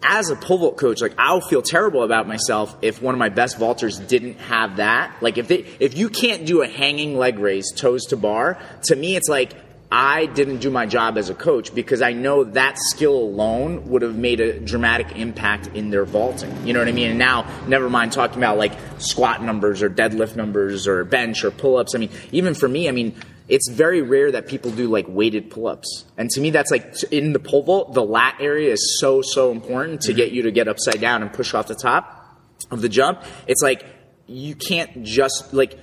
[0.02, 3.28] as a pole vault coach, like I'll feel terrible about myself if one of my
[3.28, 5.16] best vaulters didn't have that.
[5.22, 8.96] Like if they, if you can't do a hanging leg raise toes to bar, to
[8.96, 9.54] me it's like
[9.90, 14.02] I didn't do my job as a coach because I know that skill alone would
[14.02, 16.66] have made a dramatic impact in their vaulting.
[16.66, 17.10] You know what I mean?
[17.10, 21.52] And now, never mind talking about like squat numbers or deadlift numbers or bench or
[21.52, 21.94] pull ups.
[21.94, 23.14] I mean, even for me, I mean,
[23.48, 26.04] it's very rare that people do like weighted pull ups.
[26.16, 29.52] And to me, that's like in the pole vault, the lat area is so, so
[29.52, 30.16] important to mm-hmm.
[30.16, 32.24] get you to get upside down and push off the top
[32.72, 33.22] of the jump.
[33.46, 33.86] It's like
[34.26, 35.78] you can't just like,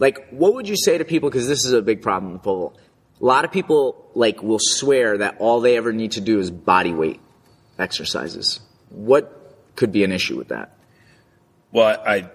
[0.00, 1.30] like, what would you say to people?
[1.30, 2.80] Because this is a big problem in the pole vault
[3.20, 6.50] a lot of people like will swear that all they ever need to do is
[6.50, 7.20] body weight
[7.78, 8.60] exercises.
[8.90, 10.76] What could be an issue with that?
[11.72, 12.30] Well, I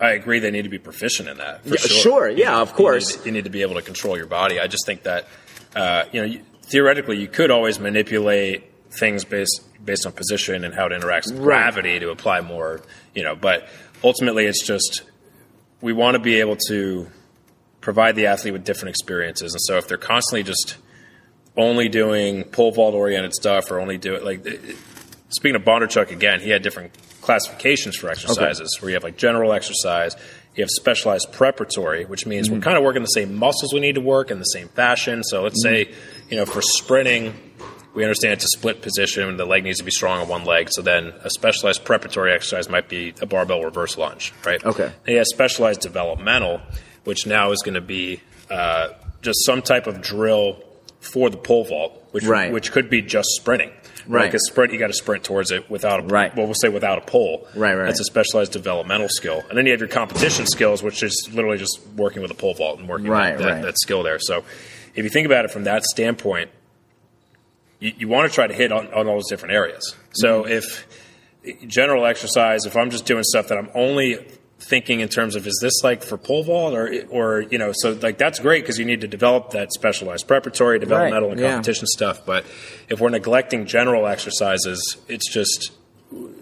[0.00, 1.60] I agree they need to be proficient in that.
[1.64, 2.00] Yeah, sure.
[2.00, 2.30] sure.
[2.30, 3.10] yeah, of course.
[3.10, 4.58] You need, you need, to be able to control your body.
[4.58, 5.26] I just think that
[5.76, 8.64] uh, you know you, theoretically you could always manipulate
[8.98, 11.44] things based based on position and how it interacts with right.
[11.44, 12.82] gravity to apply more.
[13.14, 13.68] You know, but
[14.02, 15.02] ultimately it's just
[15.80, 17.06] we want to be able to
[17.84, 19.52] provide the athlete with different experiences.
[19.52, 20.78] And so if they're constantly just
[21.56, 24.44] only doing pole vault oriented stuff or only do it like
[25.28, 28.82] speaking of Bondarchuk again, he had different classifications for exercises okay.
[28.82, 30.16] where you have like general exercise,
[30.56, 32.56] you have specialized preparatory, which means mm-hmm.
[32.56, 35.22] we're kind of working the same muscles we need to work in the same fashion.
[35.22, 35.90] So let's mm-hmm.
[35.90, 35.94] say,
[36.30, 37.34] you know, for sprinting,
[37.94, 39.36] we understand it's a split position.
[39.36, 40.68] The leg needs to be strong on one leg.
[40.70, 44.64] So then a specialized preparatory exercise might be a barbell reverse lunge, right?
[44.64, 44.86] Okay.
[44.86, 46.60] And he has specialized developmental,
[47.04, 48.88] which now is going to be uh,
[49.22, 50.62] just some type of drill
[51.00, 52.52] for the pole vault, which right.
[52.52, 53.70] which could be just sprinting.
[54.06, 54.24] Right.
[54.24, 56.34] Like a sprint, you got to sprint towards it without a right.
[56.36, 57.48] well, we'll say without a pole.
[57.54, 57.86] Right, right.
[57.86, 61.56] That's a specialized developmental skill, and then you have your competition skills, which is literally
[61.56, 63.62] just working with a pole vault and working right, that, right.
[63.62, 64.18] that skill there.
[64.18, 64.44] So,
[64.94, 66.50] if you think about it from that standpoint,
[67.80, 69.94] you, you want to try to hit on, on all those different areas.
[70.12, 70.52] So, mm-hmm.
[70.52, 70.86] if
[71.66, 74.18] general exercise, if I'm just doing stuff that I'm only
[74.68, 77.92] thinking in terms of is this like for pole vault or or you know so
[78.02, 81.86] like that's great because you need to develop that specialized preparatory developmental right, and competition
[81.90, 81.96] yeah.
[81.96, 82.44] stuff but
[82.88, 85.72] if we're neglecting general exercises it's just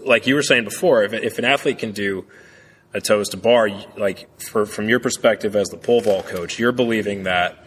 [0.05, 2.25] like you were saying before if, if an athlete can do
[2.95, 6.73] a toes to bar, like for, from your perspective as the pole vault coach, you're
[6.73, 7.59] believing that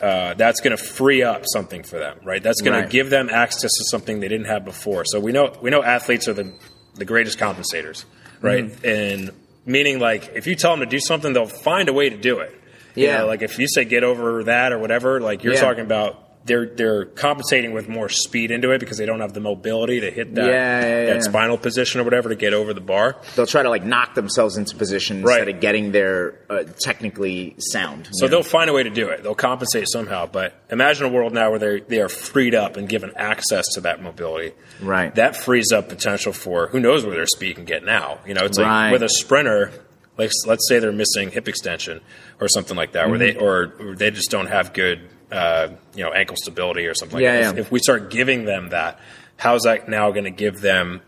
[0.00, 2.42] uh, that's going to free up something for them, right?
[2.42, 2.86] That's going right.
[2.86, 5.04] to give them access to something they didn't have before.
[5.04, 6.52] So we know we know athletes are the
[6.94, 8.04] the greatest compensators,
[8.40, 8.64] right?
[8.64, 8.86] Mm-hmm.
[8.86, 9.30] And
[9.64, 12.38] meaning like if you tell them to do something, they'll find a way to do
[12.40, 12.58] it.
[12.94, 13.12] Yeah.
[13.12, 15.60] You know, like if you say get over that or whatever, like you're yeah.
[15.60, 19.40] talking about they're they're compensating with more speed into it because they don't have the
[19.40, 22.80] mobility to hit that yeah, yeah, that spinal position or whatever to get over the
[22.80, 23.16] bar.
[23.36, 25.38] They'll try to like knock themselves into position right.
[25.38, 28.08] instead of getting there uh, technically sound.
[28.12, 29.22] So they'll find a way to do it.
[29.22, 30.26] They'll compensate somehow.
[30.26, 33.82] But imagine a world now where they they are freed up and given access to
[33.82, 34.52] that mobility.
[34.80, 35.14] Right.
[35.14, 38.18] That frees up potential for who knows where their speed can get now.
[38.26, 38.92] You know, it's like right.
[38.92, 39.72] with a sprinter.
[40.18, 42.02] Like let's say they're missing hip extension
[42.38, 43.10] or something like that, mm-hmm.
[43.10, 46.94] where they or, or they just don't have good uh, you know ankle stability or
[46.94, 47.40] something like yeah, that.
[47.40, 47.50] Yeah.
[47.50, 49.00] If, if, we start giving them that,
[49.36, 51.00] how's that now going to give them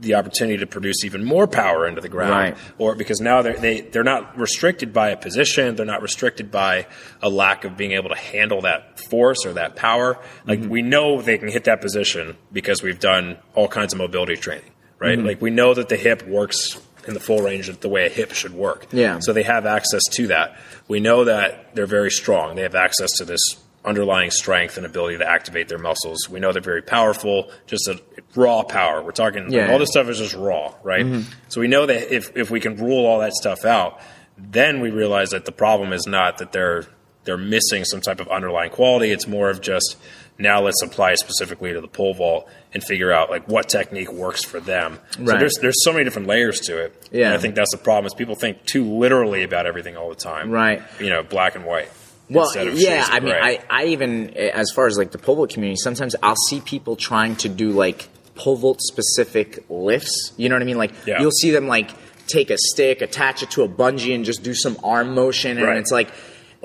[0.00, 2.30] the opportunity to produce even more power into the ground?
[2.32, 2.56] Right.
[2.78, 6.88] Or because now they're, they they're not restricted by a position, they're not restricted by
[7.22, 10.18] a lack of being able to handle that force or that power.
[10.46, 10.70] Like mm-hmm.
[10.70, 14.70] we know they can hit that position because we've done all kinds of mobility training,
[14.98, 15.16] right?
[15.16, 15.26] Mm-hmm.
[15.28, 16.76] Like we know that the hip works
[17.06, 18.86] in the full range of the way a hip should work.
[18.92, 19.18] Yeah.
[19.20, 20.58] So they have access to that.
[20.88, 22.56] We know that they're very strong.
[22.56, 23.40] They have access to this
[23.84, 26.28] underlying strength and ability to activate their muscles.
[26.28, 28.00] We know they're very powerful, just a
[28.34, 29.02] raw power.
[29.02, 29.78] We're talking yeah, all yeah.
[29.78, 31.04] this stuff is just raw, right?
[31.04, 31.30] Mm-hmm.
[31.48, 34.00] So we know that if if we can rule all that stuff out,
[34.38, 36.86] then we realize that the problem is not that they're
[37.24, 39.10] they're missing some type of underlying quality.
[39.10, 39.96] It's more of just
[40.38, 44.44] now let's apply specifically to the pole vault and figure out like what technique works
[44.44, 44.98] for them.
[45.18, 45.28] Right.
[45.28, 47.08] So there's there's so many different layers to it.
[47.12, 47.26] Yeah.
[47.26, 50.16] And I think that's the problem is people think too literally about everything all the
[50.16, 50.50] time.
[50.50, 50.82] Right.
[51.00, 51.88] You know, black and white.
[52.30, 55.76] Well, yeah, I mean, I, I even, as far as like the pole vault community,
[55.76, 60.32] sometimes I'll see people trying to do like pole vault specific lifts.
[60.38, 60.78] You know what I mean?
[60.78, 61.20] Like, yeah.
[61.20, 61.90] you'll see them like
[62.26, 65.58] take a stick, attach it to a bungee, and just do some arm motion.
[65.58, 65.76] And right.
[65.76, 66.10] it's like,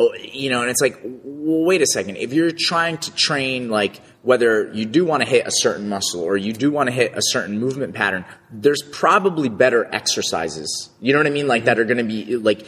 [0.01, 2.15] Oh, you know, and it's like, well, wait a second.
[2.15, 6.21] If you're trying to train, like, whether you do want to hit a certain muscle
[6.21, 10.89] or you do want to hit a certain movement pattern, there's probably better exercises.
[10.99, 11.47] You know what I mean?
[11.47, 12.67] Like, that are going to be, like,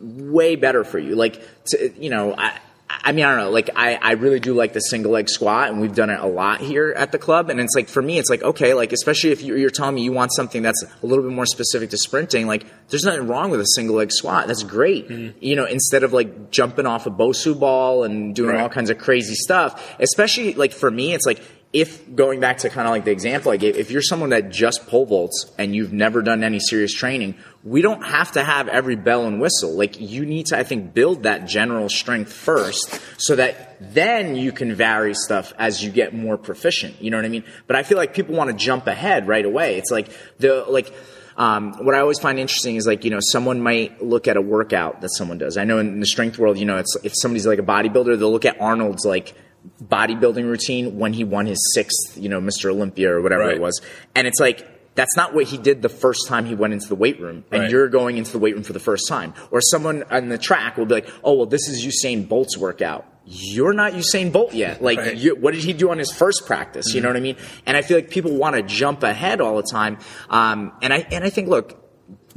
[0.00, 1.14] way better for you.
[1.14, 2.58] Like, to, you know, I,
[3.04, 3.50] I mean, I don't know.
[3.50, 6.26] Like, I, I really do like the single leg squat, and we've done it a
[6.26, 7.50] lot here at the club.
[7.50, 10.02] And it's like, for me, it's like, okay, like, especially if you're, you're telling me
[10.02, 13.50] you want something that's a little bit more specific to sprinting, like, there's nothing wrong
[13.50, 14.46] with a single leg squat.
[14.46, 15.08] That's great.
[15.08, 15.38] Mm-hmm.
[15.40, 18.60] You know, instead of like jumping off a Bosu ball and doing right.
[18.60, 21.40] all kinds of crazy stuff, especially like for me, it's like,
[21.72, 24.50] if going back to kind of like the example I gave, if you're someone that
[24.50, 28.68] just pole vaults and you've never done any serious training, we don't have to have
[28.68, 29.72] every bell and whistle.
[29.72, 34.52] Like you need to, I think, build that general strength first so that then you
[34.52, 37.00] can vary stuff as you get more proficient.
[37.00, 37.44] You know what I mean?
[37.66, 39.78] But I feel like people want to jump ahead right away.
[39.78, 40.92] It's like the, like,
[41.38, 44.42] um, what I always find interesting is like, you know, someone might look at a
[44.42, 45.56] workout that someone does.
[45.56, 48.30] I know in the strength world, you know, it's, if somebody's like a bodybuilder, they'll
[48.30, 49.34] look at Arnold's like,
[49.82, 52.70] bodybuilding routine when he won his sixth, you know, Mr.
[52.70, 53.56] Olympia or whatever right.
[53.56, 53.80] it was.
[54.14, 56.94] And it's like, that's not what he did the first time he went into the
[56.94, 57.44] weight room.
[57.50, 57.70] And right.
[57.70, 59.34] you're going into the weight room for the first time.
[59.50, 63.06] Or someone on the track will be like, oh, well, this is Usain Bolt's workout.
[63.24, 64.82] You're not Usain Bolt yet.
[64.82, 65.16] Like, right.
[65.16, 66.88] you, what did he do on his first practice?
[66.88, 66.96] Mm-hmm.
[66.96, 67.36] You know what I mean?
[67.66, 69.98] And I feel like people want to jump ahead all the time.
[70.28, 71.78] Um, and I, and I think, look,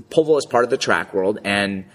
[0.09, 1.39] pole is part of the track world.
[1.43, 1.85] And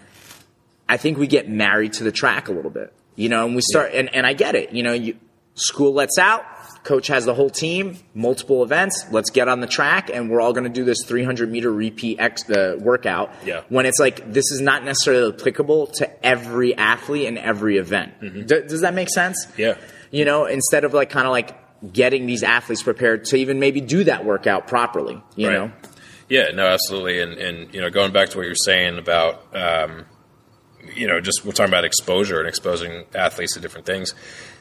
[0.88, 2.92] I think we get married to the track a little bit.
[3.20, 4.00] You know, and we start, yeah.
[4.00, 4.72] and, and I get it.
[4.72, 5.14] You know, you,
[5.54, 6.42] school lets out,
[6.84, 9.04] coach has the whole team, multiple events.
[9.10, 12.18] Let's get on the track, and we're all going to do this 300 meter repeat
[12.18, 13.30] ex, uh, workout.
[13.44, 13.60] Yeah.
[13.68, 18.18] When it's like this is not necessarily applicable to every athlete in every event.
[18.22, 18.46] Mm-hmm.
[18.46, 19.46] D- does that make sense?
[19.58, 19.76] Yeah.
[20.10, 23.82] You know, instead of like kind of like getting these athletes prepared to even maybe
[23.82, 25.22] do that workout properly.
[25.36, 25.54] You right.
[25.54, 25.72] know.
[26.30, 26.52] Yeah.
[26.54, 26.66] No.
[26.66, 27.20] Absolutely.
[27.20, 29.54] And and you know, going back to what you're saying about.
[29.54, 30.06] Um,
[30.94, 34.14] you know, just we're talking about exposure and exposing athletes to different things.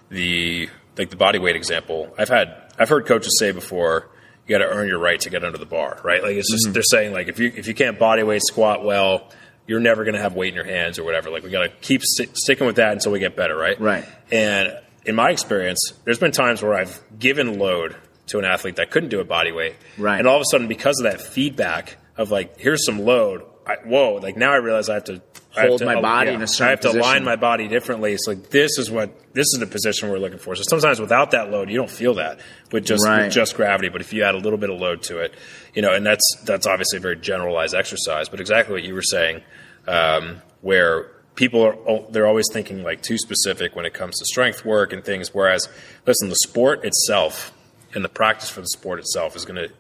[0.09, 2.13] The like the body weight example.
[2.17, 4.09] I've had I've heard coaches say before,
[4.47, 6.21] you got to earn your right to get under the bar, right?
[6.21, 6.73] Like it's just mm-hmm.
[6.73, 9.29] they're saying like if you if you can't body weight squat well,
[9.67, 11.29] you're never going to have weight in your hands or whatever.
[11.29, 13.79] Like we got to keep st- sticking with that until we get better, right?
[13.79, 14.05] Right.
[14.31, 14.73] And
[15.05, 17.95] in my experience, there's been times where I've given load
[18.27, 20.17] to an athlete that couldn't do a body weight, right?
[20.17, 23.75] And all of a sudden, because of that feedback of like, here's some load, I,
[23.85, 25.19] whoa, like now I realize I have to
[25.67, 27.01] hold my body yeah, in a certain I have to position.
[27.01, 28.13] align my body differently.
[28.13, 30.55] It's like this is what this is the position we're looking for.
[30.55, 32.39] So sometimes without that load, you don't feel that
[32.71, 33.25] with just right.
[33.25, 33.89] with just gravity.
[33.89, 35.33] But if you add a little bit of load to it,
[35.73, 38.29] you know, and that's that's obviously a very generalized exercise.
[38.29, 39.41] But exactly what you were saying,
[39.87, 44.65] um, where people are they're always thinking like too specific when it comes to strength
[44.65, 45.33] work and things.
[45.33, 45.67] Whereas,
[46.05, 47.53] listen, the sport itself
[47.93, 49.73] and the practice for the sport itself is going to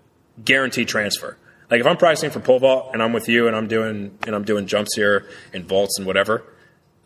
[0.43, 1.37] guarantee transfer.
[1.69, 4.35] Like if I'm practicing for pole vault and I'm with you and I'm doing and
[4.35, 6.43] I'm doing jumps here and vaults and whatever,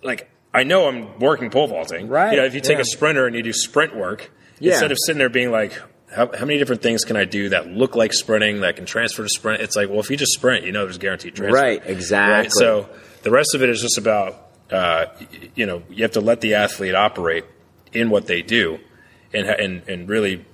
[0.03, 2.07] like I know I'm working pole vaulting.
[2.07, 2.31] Right.
[2.31, 2.81] You know, if you take Yeah.
[2.81, 4.71] a sprinter and you do sprint work, Yeah.
[4.73, 5.73] instead of sitting there being like,
[6.15, 9.23] how, how many different things can I do that look like sprinting that can transfer
[9.23, 9.61] to sprint?
[9.61, 11.59] It's like, well, if you just sprint, you know, there's guaranteed transfer.
[11.59, 12.33] Right, exactly.
[12.43, 12.51] Right?
[12.51, 12.87] So
[13.23, 15.05] the rest of it is just about, uh,
[15.55, 17.45] you know, you have to let the athlete operate
[17.91, 18.79] in what they do,
[19.33, 20.45] and and and really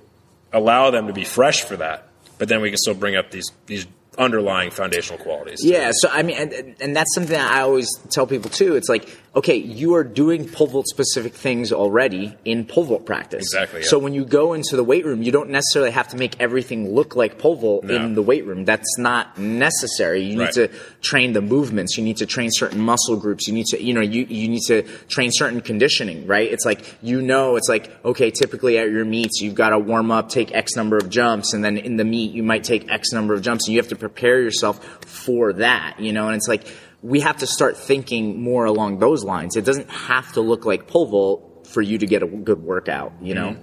[0.52, 2.08] allow them to be fresh for that.
[2.38, 3.86] But then we can still bring up these these
[4.20, 5.60] underlying foundational qualities.
[5.64, 8.76] Yeah, so I mean, and, and that's something that I always tell people too.
[8.76, 13.42] It's like, okay, you are doing pole vault specific things already in pole vault practice.
[13.42, 13.86] Exactly, yeah.
[13.86, 16.94] So when you go into the weight room, you don't necessarily have to make everything
[16.94, 17.94] look like pole vault No.
[17.96, 18.64] in the weight room.
[18.64, 20.22] That's not necessary.
[20.22, 20.52] You need Right.
[20.54, 20.68] to
[21.00, 21.96] train the movements.
[21.96, 23.48] You need to train certain muscle groups.
[23.48, 26.50] You need to, you know, you, you need to train certain conditioning, right?
[26.52, 30.10] It's like, you know, it's like, okay, typically at your meets, you've got to warm
[30.10, 33.12] up, take X number of jumps, and then in the meet, you might take X
[33.12, 36.48] number of jumps, and you have to prepare yourself for that, you know, and it's
[36.48, 36.66] like,
[37.02, 39.56] we have to start thinking more along those lines.
[39.56, 43.12] It doesn't have to look like pole vault for you to get a good workout,
[43.22, 43.56] you know?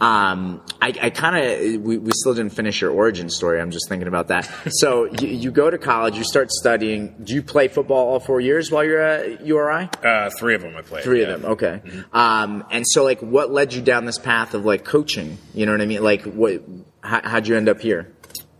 [0.00, 3.60] Um, I, I kind of, we, we still didn't finish your origin story.
[3.60, 4.48] I'm just thinking about that.
[4.78, 7.16] So you, you go to college, you start studying.
[7.24, 9.88] Do you play football all four years while you're at URI?
[10.04, 11.02] Uh, three of them I played.
[11.02, 11.28] Three yeah.
[11.28, 11.80] of them, okay.
[12.12, 15.38] Um, and so, like, what led you down this path of like coaching?
[15.52, 16.04] You know what I mean?
[16.04, 16.62] Like, what?
[17.00, 18.14] How, how'd you end up here?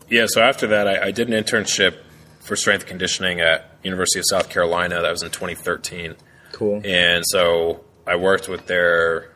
[0.08, 1.96] Yeah, so after that, I, I did an internship
[2.40, 5.02] for strength conditioning at University of South Carolina.
[5.02, 6.14] That was in 2013.
[6.52, 6.80] Cool.
[6.84, 9.30] And so I worked with their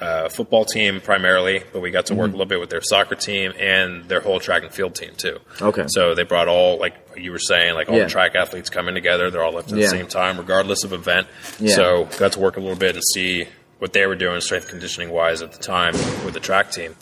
[0.00, 2.20] uh, football team primarily, but we got to Mm-hmm.
[2.20, 5.12] work a little bit with their soccer team and their whole track and field team
[5.16, 5.38] too.
[5.60, 5.84] Okay.
[5.88, 8.04] So they brought all, like you were saying, like all Yeah.
[8.04, 9.30] the track athletes coming together.
[9.30, 9.86] They're all lifting at Yeah.
[9.86, 11.26] the same time, regardless of event.
[11.58, 11.74] Yeah.
[11.76, 13.46] So got to work a little bit and see
[13.78, 15.92] what they were doing strength conditioning wise at the time
[16.24, 16.94] with the track team.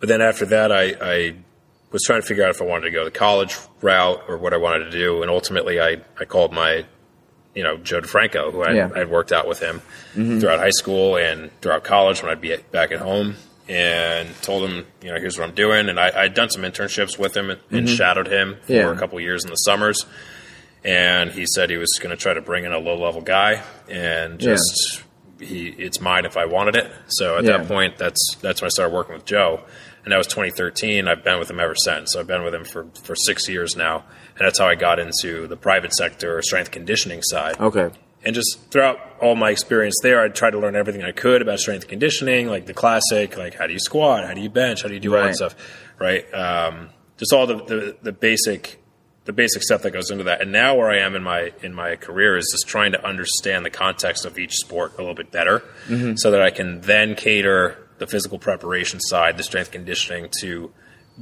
[0.00, 1.34] But then after that, I, I
[1.96, 4.52] was trying to figure out if I wanted to go the college route or what
[4.52, 5.22] I wanted to do.
[5.22, 6.84] And ultimately, I, I called my,
[7.54, 8.90] you know, Joe DeFranco, who I Yeah.
[8.94, 9.80] I'd worked out with him
[10.14, 10.38] mm-hmm.
[10.38, 13.36] throughout high school and throughout college when I'd be at, back at home,
[13.66, 15.88] and told him, you know, here's what I'm doing.
[15.88, 17.96] And I, I'd done some internships with him and, and mm-hmm.
[17.96, 18.92] shadowed him for Yeah.
[18.92, 20.04] a couple years in the summers.
[20.84, 23.62] And he said he was going to try to bring in a low level guy
[23.88, 24.52] and Yeah.
[24.54, 25.02] just
[25.40, 26.90] he it's mine if I wanted it.
[27.08, 27.58] So at Yeah.
[27.58, 29.60] that point, that's that's when I started working with Joe,
[30.06, 31.08] and that was 2013.
[31.08, 32.12] I've been with him ever since.
[32.12, 34.04] So I've been with him for for six years now,
[34.38, 37.58] and that's how I got into the private sector strength conditioning side.
[37.58, 37.90] Okay.
[38.24, 41.58] And just throughout all my experience there, I tried to learn everything I could about
[41.58, 44.88] strength conditioning, like the classic, like how do you squat, how do you bench, how
[44.88, 45.54] do you do all that stuff,
[45.98, 46.32] right?
[46.32, 48.80] Um, just all the, the the basic
[49.24, 50.40] the basic stuff that goes into that.
[50.40, 53.64] And now where I am in my in my career is just trying to understand
[53.64, 55.64] the context of each sport a little bit better,
[56.16, 60.72] so that I can then cater the physical preparation side, the strength conditioning, to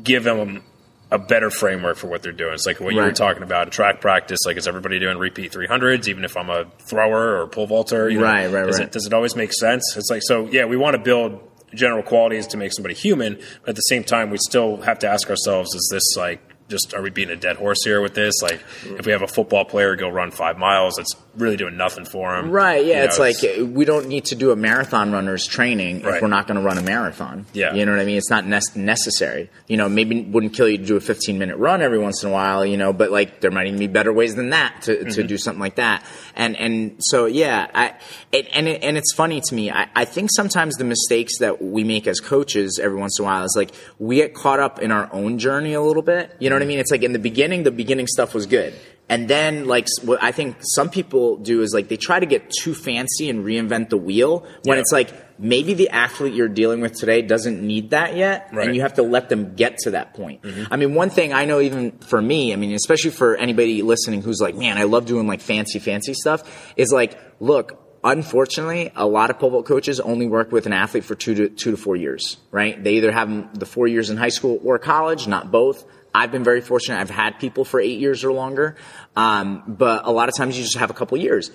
[0.03, 0.63] give them
[1.11, 2.55] a better framework for what they're doing.
[2.55, 4.41] It's like what you were talking about in track practice.
[4.47, 8.09] Like, is everybody doing repeat 300s, even if I'm a thrower or pole vaulter?
[8.09, 8.87] You know, Right, right, does right.
[8.87, 9.97] It, does it always make sense?
[9.97, 11.41] It's like, so yeah, we want to build
[11.75, 15.09] general qualities to make somebody human, but at the same time, we still have to
[15.09, 18.35] ask ourselves, is this like, just are we beating a dead horse here with this?
[18.43, 22.05] Like, if we have a football player go run five miles, it's really doing nothing
[22.05, 22.51] for him.
[22.51, 22.85] Right.
[22.87, 23.01] Yeah.
[23.01, 26.23] You it's know, like we don't need to do a marathon runner's training if Right.
[26.23, 27.45] we're not going to run a marathon.
[27.53, 27.75] Yeah.
[27.75, 28.17] You know what I mean?
[28.19, 29.51] It's not nec- necessary.
[29.67, 32.23] You know, maybe it wouldn't kill you to do a 15 minute run every once
[32.23, 32.65] in a while.
[32.65, 35.27] You know, but like there might even be better ways than that to, to Mm-hmm.
[35.27, 36.05] do something like that.
[36.37, 37.95] And and so yeah, I
[38.33, 39.71] it, and it, and it's funny to me.
[39.73, 43.27] I, I think sometimes the mistakes that we make as coaches every once in a
[43.27, 46.35] while is like we get caught up in our own journey a little bit.
[46.39, 46.79] You know what I mean?
[46.79, 48.75] It's like in the beginning, the beginning stuff was good.
[49.09, 52.51] And then, like, what I think some people do is like they try to get
[52.51, 54.81] too fancy and reinvent the wheel when Yeah.
[54.81, 58.67] it's like maybe the athlete you're dealing with today doesn't need that yet, Right.
[58.67, 60.41] and you have to let them get to that point.
[60.43, 60.73] Mm-hmm.
[60.73, 64.23] I mean, one thing I know, even for me, I mean, especially for anybody listening
[64.23, 67.81] who's like, man, I love doing like fancy, fancy stuff, is like, look.
[68.07, 71.49] Unfortunately, a lot of pole vault coaches only work with an athlete for two to
[71.49, 72.83] two to four years, right?
[72.85, 75.87] They either have them the four years in high school or college, not both.
[76.15, 76.99] I've been very fortunate.
[77.01, 78.77] I've had people for eight years or longer.
[79.17, 81.51] Um, but a lot of times you just have a couple years.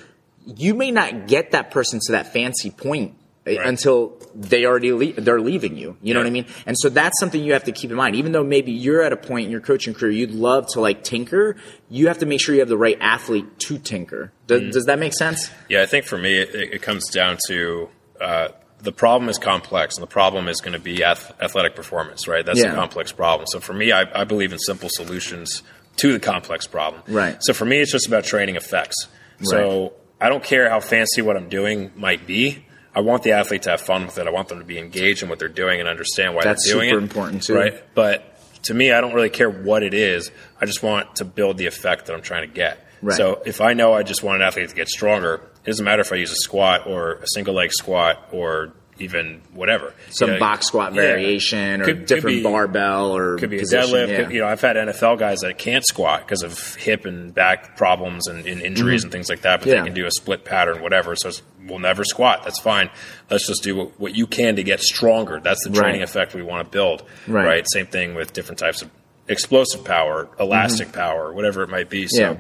[0.46, 3.16] You may not get that person to that fancy point
[3.48, 3.66] uh, Right.
[3.66, 5.96] until they already le- they're leaving you.
[6.02, 6.26] You know Yeah.
[6.26, 6.46] what I mean?
[6.66, 8.16] And so that's something you have to keep in mind.
[8.18, 11.04] Even though maybe you're at a point in your coaching career you'd love to like
[11.04, 11.56] tinker,
[11.90, 14.32] you have to make sure you have the right athlete to tinker.
[14.48, 14.70] Does, Mm-hmm.
[14.72, 15.50] does that make sense?
[15.70, 17.90] Yeah, I think for me, it, it comes down to
[18.20, 18.50] uh,
[18.82, 22.46] the problem is complex, and the problem is going to be ath- athletic performance, right?
[22.46, 22.72] That's Yeah.
[22.72, 23.48] a complex problem.
[23.52, 25.64] So for me, I, I believe in simple solutions
[25.98, 27.02] to the complex problem.
[27.08, 27.38] Right.
[27.42, 28.96] So for me, it's just about training effects.
[29.42, 32.66] So I don't care how fancy what I'm doing might be.
[32.96, 34.28] I want the athlete to have fun with it.
[34.28, 36.76] I want them to be engaged in what they're doing and understand why That's they're
[36.76, 37.04] doing super it.
[37.04, 37.56] important, too.
[37.56, 37.84] Right.
[37.96, 40.32] But to me, I don't really care what it is.
[40.60, 42.86] I just want to build the effect that I'm trying to get.
[43.02, 43.16] Right.
[43.16, 45.40] So if I know I just want an athlete to get stronger,
[45.70, 49.44] it doesn't matter if I use a squat or a single leg squat or even
[49.54, 49.94] whatever.
[50.10, 53.52] Some you know, box squat yeah, variation or could, different could be, barbell or could
[53.52, 54.08] be position, a deadlift.
[54.10, 54.24] Yeah.
[54.24, 57.78] Could, you know, I've had NFL guys that can't squat because of hip and back
[57.78, 59.06] problems and, and injuries mm-hmm.
[59.06, 59.76] and things like that, but yeah.
[59.76, 61.16] they can do a split pattern, whatever.
[61.16, 61.30] So
[61.68, 62.44] we'll never squat.
[62.46, 62.90] That's fine.
[63.30, 65.40] Let's just do what, what you can to get stronger.
[65.40, 66.10] That's the training right.
[66.10, 67.04] effect we want to build.
[67.28, 67.46] Right.
[67.46, 67.66] right.
[67.72, 68.90] Same thing with different types of
[69.28, 70.98] explosive power, elastic mm-hmm.
[70.98, 72.08] power, whatever it might be.
[72.08, 72.40] So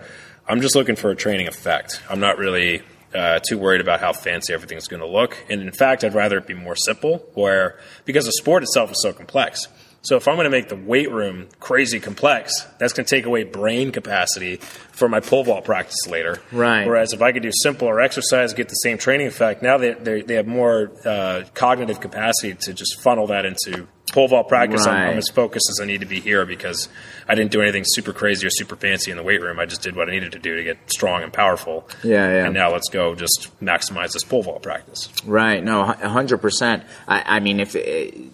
[0.49, 2.01] I'm just looking for a training effect.
[2.09, 2.81] I'm not really
[3.13, 5.37] uh, too worried about how fancy everything's going to look.
[5.49, 9.01] And in fact, I'd rather it be more simple, where because the sport itself is
[9.01, 9.67] so complex.
[10.01, 13.25] So if I'm going to make the weight room crazy complex, that's going to take
[13.25, 16.41] away brain capacity for my pole vault practice later.
[16.53, 16.87] Right.
[16.87, 20.21] Whereas if I could do simpler exercise, get the same training effect, now they they,
[20.21, 25.05] they have more uh, cognitive capacity to just funnel that into pole vault practice, right.
[25.05, 26.89] I'm, I'm, as focused as I need to be here because
[27.27, 29.59] I didn't do anything super crazy or super fancy in the weight room.
[29.59, 31.87] I just did what I needed to do to get strong and powerful.
[32.03, 32.45] Yeah, yeah.
[32.45, 35.09] And now let's go just maximize this pole vault practice.
[35.25, 35.63] Right.
[35.63, 36.83] No, 100%.
[37.07, 37.75] I, I mean, if.
[37.75, 38.31] It,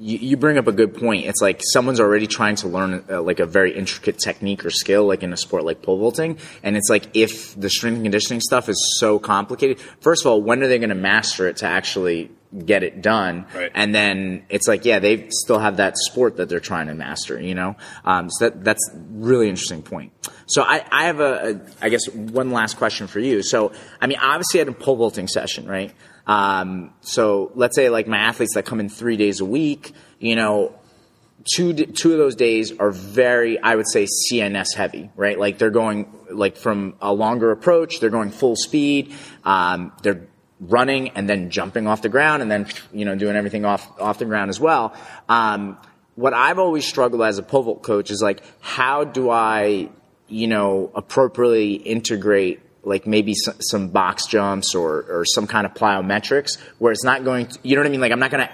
[0.00, 1.26] you, you bring up a good point.
[1.26, 5.06] It's like someone's already trying to learn uh, like a very intricate technique or skill,
[5.06, 8.40] like in a sport like pole vaulting, and it's like if the strength and conditioning
[8.40, 9.78] stuff is so complicated.
[10.00, 12.30] First of all, when are they going to master it to actually
[12.64, 13.46] get it done.
[13.54, 13.70] Right.
[13.74, 17.40] And then it's like, yeah, they still have that sport that they're trying to master,
[17.40, 17.76] you know?
[18.04, 20.12] Um, so that, that's really interesting point.
[20.46, 23.42] So I, I have a, a, I guess one last question for you.
[23.42, 25.92] So, I mean, obviously I had a pole vaulting session, right?
[26.30, 30.36] Um, so let's say like my athletes that come in three days a week, you
[30.36, 30.72] know,
[31.52, 35.36] two two of those days are very I would say CNS heavy, right?
[35.36, 39.12] Like they're going like from a longer approach, they're going full speed,
[39.44, 40.28] um, they're
[40.60, 44.20] running and then jumping off the ground and then you know doing everything off off
[44.20, 44.94] the ground as well.
[45.28, 45.78] Um,
[46.14, 49.88] what I've always struggled as a vault coach is like how do I
[50.28, 55.74] you know appropriately integrate like maybe some, some box jumps or, or some kind of
[55.74, 58.00] plyometrics where it's not going to, you know what I mean?
[58.00, 58.52] Like I'm not going to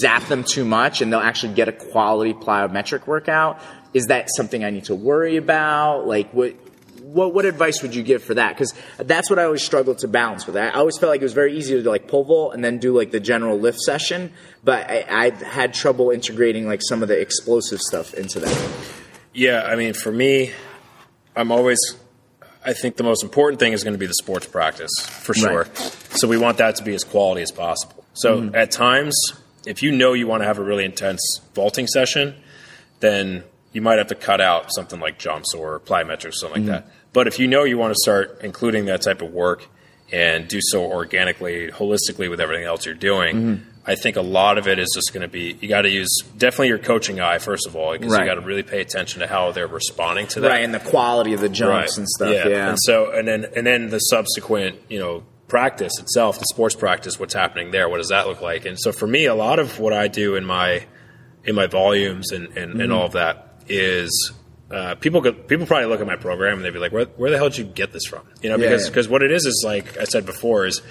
[0.00, 3.60] zap them too much and they'll actually get a quality plyometric workout.
[3.94, 6.06] Is that something I need to worry about?
[6.06, 6.54] Like what,
[7.00, 8.50] what, what advice would you give for that?
[8.50, 10.56] Because that's what I always struggled to balance with.
[10.56, 12.94] I always felt like it was very easy to like pole vault and then do
[12.94, 14.32] like the general lift session,
[14.64, 18.72] but I, I had trouble integrating like some of the explosive stuff into that.
[19.32, 20.52] Yeah, I mean, for me,
[21.36, 21.78] I'm always.
[22.68, 25.62] I think the most important thing is going to be the sports practice for sure.
[25.62, 25.76] Right.
[26.10, 28.04] So we want that to be as quality as possible.
[28.12, 28.54] So mm-hmm.
[28.54, 29.16] at times,
[29.64, 32.34] if you know you want to have a really intense vaulting session,
[33.00, 33.42] then
[33.72, 36.72] you might have to cut out something like jumps or plyometrics or something mm-hmm.
[36.72, 36.92] like that.
[37.14, 39.66] But if you know you want to start including that type of work
[40.12, 43.77] and do so organically, holistically with everything else you're doing, mm-hmm.
[43.88, 46.10] I think a lot of it is just going to be you got to use
[46.36, 48.20] definitely your coaching eye first of all because right.
[48.20, 50.78] you got to really pay attention to how they're responding to that, right, and the
[50.78, 51.98] quality of the jumps right.
[51.98, 52.34] and stuff.
[52.34, 52.48] Yeah.
[52.48, 56.74] yeah, and so and then and then the subsequent you know practice itself, the sports
[56.74, 58.66] practice, what's happening there, what does that look like?
[58.66, 60.84] And so for me, a lot of what I do in my
[61.44, 62.80] in my volumes and and, mm-hmm.
[62.82, 64.32] and all of that is
[64.70, 67.30] uh, people could, people probably look at my program and they'd be like, where, where
[67.30, 68.26] the hell did you get this from?
[68.42, 70.82] You know, because yeah, because what it is is like I said before is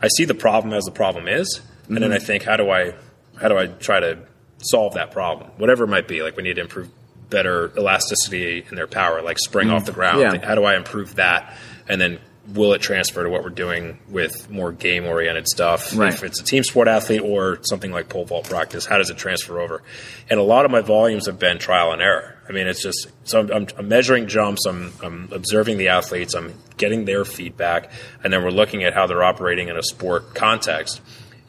[0.00, 1.96] I see the problem as the problem is, mm-hmm.
[1.96, 2.26] and then I mm-hmm.
[2.26, 2.94] think how do I
[3.40, 4.18] how do I try to
[4.58, 6.22] solve that problem, whatever it might be.
[6.22, 6.90] Like we need to improve
[7.30, 9.76] better elasticity in their power, like spring mm-hmm.
[9.76, 10.20] off the ground.
[10.20, 10.44] Yeah.
[10.44, 11.56] How do I improve that,
[11.88, 12.18] and then
[12.52, 15.96] will it transfer to what we're doing with more game oriented stuff?
[15.96, 16.12] Right.
[16.12, 19.16] If it's a team sport athlete or something like pole vault practice, how does it
[19.16, 19.82] transfer over?
[20.28, 22.38] And a lot of my volumes have been trial and error.
[22.46, 26.54] I mean, it's just so I'm, I'm measuring jumps, I'm, I'm observing the athletes, I'm
[26.76, 27.90] getting their feedback,
[28.22, 31.00] and then we're looking at how they're operating in a sport context.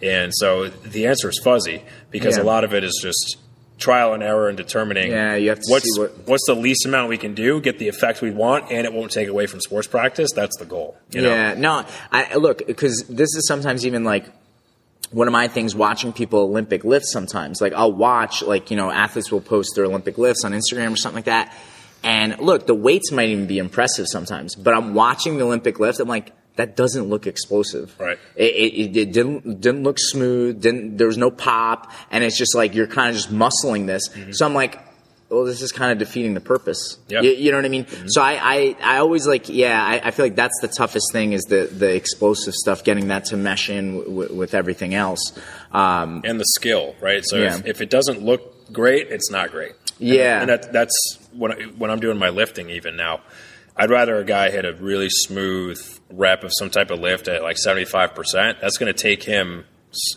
[0.02, 2.43] And so the answer is fuzzy because yeah.
[2.43, 3.38] a lot of it is just
[3.78, 7.10] trial and error and determining yeah, you have to what's, what what's the least amount
[7.10, 9.88] we can do, get the effect we want, and it won't take away from sports
[9.88, 10.32] practice.
[10.34, 10.98] That's the goal.
[11.12, 11.82] yeah, know?
[11.82, 14.30] no, I look because this is sometimes even like
[15.12, 17.62] one of my things watching people Olympic lifts sometimes.
[17.62, 20.98] Like I'll watch like, you know, athletes will post their Olympic lifts on Instagram or
[20.98, 21.56] something like that.
[22.04, 26.00] And look, the weights might even be impressive sometimes, but I'm watching the Olympic lift.
[26.00, 27.95] I'm like, that doesn't look explosive.
[27.99, 28.18] Right.
[28.36, 30.62] It, it, it, didn't didn't look smooth.
[30.62, 34.10] Didn't there was no pop, and it's just like you're kind of just muscling this.
[34.10, 34.32] Mm-hmm.
[34.32, 34.80] So I'm like,
[35.30, 36.97] well, this is kind of defeating the purpose.
[37.08, 37.22] Yeah.
[37.22, 37.86] You, you, know what I mean?
[37.86, 38.08] Mm-hmm.
[38.08, 41.34] So I, I, I always like, yeah, I, I, feel like that's the toughest thing
[41.34, 45.38] is the, the explosive stuff, getting that to mesh in w- w- with everything else.
[45.72, 47.24] Um, and the skill, right?
[47.26, 47.58] So yeah.
[47.58, 49.74] if, if, it doesn't look great, it's not great.
[49.97, 50.41] Yeah.
[50.41, 53.22] And, and that, that's when, when I'm doing my lifting even now.
[53.76, 57.43] I'd rather a guy hit a really smooth rep of some type of lift at
[57.43, 58.60] like 75%.
[58.62, 59.66] That's going to take him,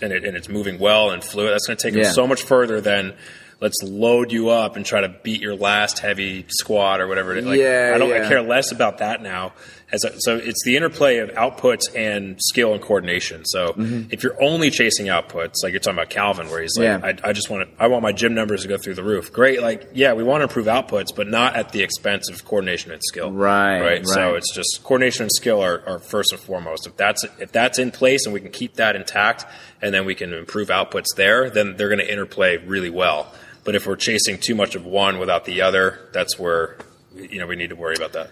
[0.03, 1.53] and, it, and, it's moving well and fluid.
[1.53, 3.15] That's going to take him so much further than
[3.61, 7.41] let's load you up and try to beat your last heavy squat or whatever.
[7.41, 8.11] Like, yeah, I don't.
[8.11, 8.25] Yeah.
[8.25, 9.53] I care less about that now.
[9.91, 13.47] As a, so it's the interplay of outputs and skill and coordination.
[13.47, 14.11] So mm-hmm.
[14.11, 17.01] if you're only chasing outputs, like you're talking about Calvin, where he's like, yeah.
[17.03, 19.33] I, I, just want to, I want my gym numbers to go through the roof.
[19.33, 22.93] Great, like yeah, we want to improve outputs, but not at the expense of coordination
[22.93, 23.33] and skill.
[23.33, 23.81] Right.
[23.81, 23.85] Right.
[23.85, 24.07] right.
[24.07, 26.87] So it's just coordination and skill are, are first and foremost.
[26.87, 29.47] If that's if that's in place and we can keep that intact,
[29.81, 33.33] and then we can improve outputs there, then they're going to interplay really well.
[33.65, 36.77] But if we're chasing too much of one without the other, that's where
[37.15, 38.31] you know we need to worry about that.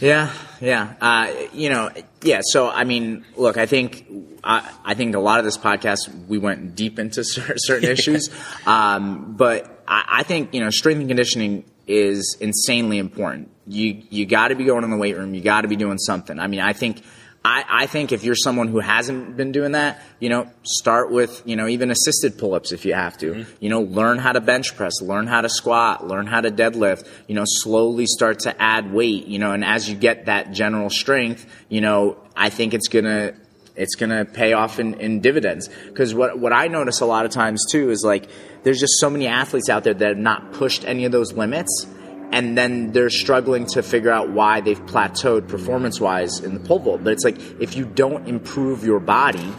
[0.00, 0.94] Yeah, yeah.
[1.00, 1.90] Uh, you know,
[2.22, 2.40] yeah.
[2.42, 4.06] So, I mean, look, I think
[4.44, 8.30] I, I, think a lot of this podcast we went deep into certain issues,
[8.66, 13.50] um, but I, I, think you know strength and conditioning is insanely important.
[13.66, 15.34] You you got to be going in the weight room.
[15.34, 16.38] You got to be doing something.
[16.38, 17.02] I mean, I think
[17.48, 21.42] I, I think if you're someone who hasn't been doing that, you know, start with,
[21.46, 23.32] you know, even assisted pull-ups if you have to.
[23.32, 23.52] Mm-hmm.
[23.60, 27.08] You know, learn how to bench press, learn how to squat, learn how to deadlift,
[27.26, 30.90] you know, slowly start to add weight, you know, and as you get that general
[30.90, 33.32] strength, you know, I think it's gonna
[33.76, 35.70] it's gonna pay off in, in dividends.
[35.86, 38.28] Because what what I notice a lot of times too is like
[38.62, 41.86] there's just so many athletes out there that have not pushed any of those limits
[42.32, 46.78] and then they're struggling to figure out why they've plateaued performance wise in the pole
[46.78, 47.04] vault.
[47.04, 49.52] But it's like if you don't improve your body,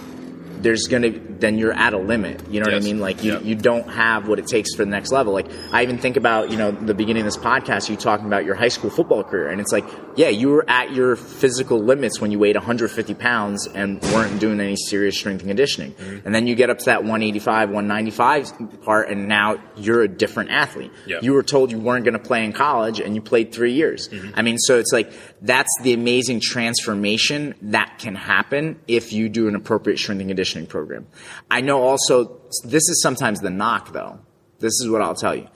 [0.62, 2.42] there's gonna then you're at a limit.
[2.50, 2.82] You know yes.
[2.82, 3.00] what I mean?
[3.00, 5.34] Like you, you don't have what it takes for the next level.
[5.34, 8.46] Like I even think about, you know, the beginning of this podcast, you talking about
[8.46, 9.48] your high school football career.
[9.48, 9.86] And it's like,
[10.20, 14.60] yeah, you were at your physical limits when you weighed 150 pounds and weren't doing
[14.60, 15.94] any serious strength and conditioning.
[15.94, 16.26] Mm-hmm.
[16.26, 20.50] And then you get up to that 185, 195 part and now you're a different
[20.50, 20.92] athlete.
[21.06, 21.24] Yep.
[21.24, 24.10] You were told you weren't going to play in college and you played three years.
[24.10, 24.32] Mm-hmm.
[24.36, 25.10] I mean, so it's like,
[25.42, 30.68] that's the amazing transformation that can happen if you do an appropriate strength and conditioning
[30.68, 31.08] program.
[31.50, 34.20] I know also this is sometimes the knock though.
[34.60, 35.48] This is what I'll tell you.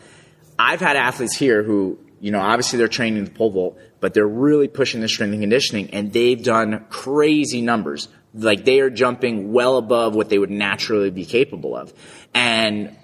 [0.58, 4.28] I've had athletes here who, you know, obviously they're training the pole vault, but they're
[4.28, 8.10] really pushing the strength and conditioning and they've done crazy numbers.
[8.34, 11.94] Like they are jumping well above what they would naturally be capable of.
[12.34, 12.98] And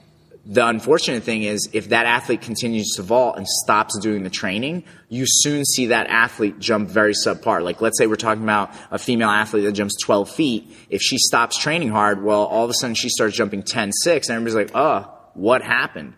[0.46, 4.84] the unfortunate thing is if that athlete continues to vault and stops doing the training,
[5.08, 7.64] you soon see that athlete jump very subpar.
[7.64, 10.70] Like let's say we're talking about a female athlete that jumps 12 feet.
[10.90, 14.28] If she stops training hard, well, all of a sudden she starts jumping 10, 6
[14.28, 16.16] and everybody's like, oh, what happened?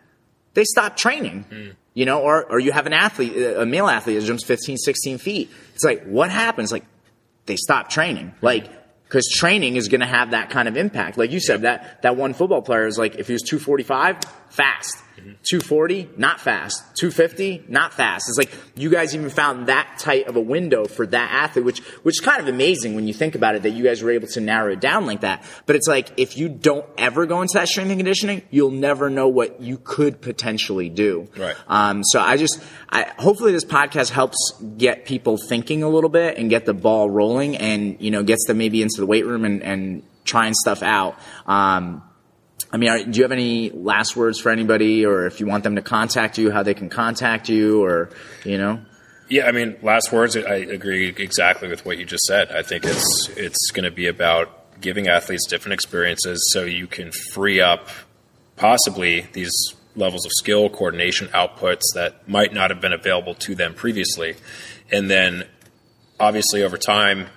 [0.55, 1.45] They stopped training.
[1.51, 1.75] Mm.
[1.93, 5.17] You know, or, or you have an athlete, a male athlete that jumps 15, 16
[5.17, 5.51] feet.
[5.75, 6.71] It's like, what happens?
[6.71, 6.85] Like,
[7.47, 8.27] they stop training.
[8.27, 8.45] Mm-hmm.
[8.45, 8.69] Like,
[9.11, 11.17] because training is going to have that kind of impact.
[11.17, 14.19] Like you said, that, that one football player is like, if he was 245,
[14.49, 15.03] fast.
[15.43, 16.84] 240, not fast.
[16.97, 18.26] 250, not fast.
[18.30, 21.80] It's like you guys even found that tight of a window for that athlete, which
[22.03, 24.28] which is kind of amazing when you think about it that you guys were able
[24.28, 25.43] to narrow it down like that.
[25.65, 29.09] But it's like if you don't ever go into that strength and conditioning, you'll never
[29.09, 31.28] know what you could potentially do.
[31.38, 31.55] Right.
[31.67, 34.38] Um, so I just, I, hopefully this podcast helps
[34.78, 38.45] get people thinking a little bit and get the ball rolling, and you know gets
[38.47, 41.17] them maybe into the weight room and, and trying stuff out.
[41.45, 42.03] Um,
[42.72, 45.63] I mean, are, do you have any last words for anybody, or if you want
[45.63, 48.09] them to contact you, how they can contact you, or
[48.45, 48.80] you know?
[49.30, 50.36] Yeah, I mean, last words.
[50.38, 52.51] I agree exactly with what you just said.
[52.51, 57.11] I think it's it's going to be about giving athletes different experiences, so you can
[57.11, 57.88] free up
[58.55, 59.53] possibly these
[59.95, 64.36] levels of skill, coordination, outputs that might not have been available to them previously,
[64.91, 65.45] and then
[66.19, 67.28] obviously over time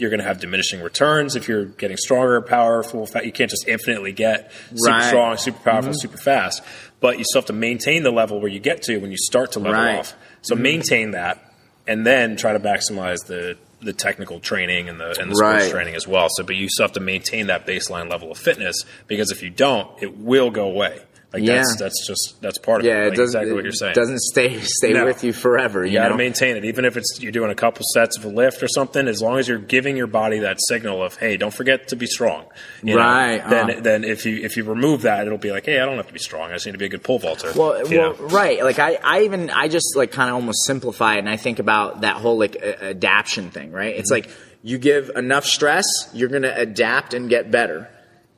[0.00, 3.08] you're going to have diminishing returns if you're getting stronger, powerful.
[3.22, 5.04] You can't just infinitely get super right.
[5.04, 5.98] strong, super powerful, mm-hmm.
[5.98, 6.62] super fast.
[7.00, 9.52] But you still have to maintain the level where you get to when you start
[9.52, 9.98] to level right.
[9.98, 10.14] off.
[10.42, 10.62] So mm-hmm.
[10.62, 11.54] maintain that,
[11.86, 15.94] and then try to maximize the the technical training and the and the sports training
[15.94, 16.28] as well.
[16.30, 19.50] So, but you still have to maintain that baseline level of fitness because if you
[19.50, 21.00] don't, it will go away.
[21.32, 21.56] Like yeah.
[21.56, 23.04] that's that's just that's part of yeah, it.
[23.04, 23.94] Like it doesn't, exactly what you're saying.
[23.94, 25.04] Doesn't stay stay no.
[25.04, 25.84] with you forever.
[25.84, 28.24] You, you got to maintain it, even if it's you're doing a couple sets of
[28.24, 29.06] a lift or something.
[29.06, 32.06] As long as you're giving your body that signal of hey, don't forget to be
[32.06, 32.46] strong.
[32.82, 33.38] right.
[33.38, 33.80] Know, then uh.
[33.80, 36.12] then if you if you remove that, it'll be like hey, I don't have to
[36.12, 36.50] be strong.
[36.50, 37.52] I just need to be a good pole vaulter.
[37.54, 38.64] Well, well, right.
[38.64, 41.60] Like I I even I just like kind of almost simplify it, and I think
[41.60, 43.70] about that whole like a- adaptation thing.
[43.70, 43.94] Right.
[43.94, 44.26] It's mm-hmm.
[44.26, 47.88] like you give enough stress, you're going to adapt and get better.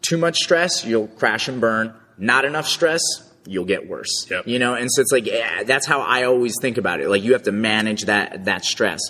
[0.03, 1.95] Too much stress, you'll crash and burn.
[2.23, 3.01] Not enough stress,
[3.47, 4.31] you'll get worse.
[4.31, 4.47] Yep.
[4.47, 7.09] You know, and so it's like yeah, that's how I always think about it.
[7.09, 9.01] Like you have to manage that that stress.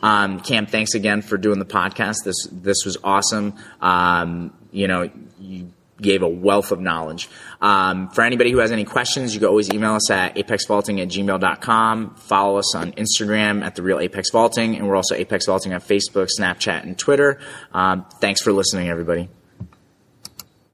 [0.00, 2.24] Um, Cam, thanks again for doing the podcast.
[2.24, 3.54] This this was awesome.
[3.82, 7.28] Um, you know, you gave a wealth of knowledge.
[7.60, 11.08] Um, for anybody who has any questions, you can always email us at apexvaulting at
[11.08, 12.14] gmail.com.
[12.14, 15.80] Follow us on Instagram at The Real Apex Vaulting, and we're also Apex Vaulting on
[15.80, 17.38] Facebook, Snapchat, and Twitter.
[17.72, 19.28] Um, thanks for listening, everybody.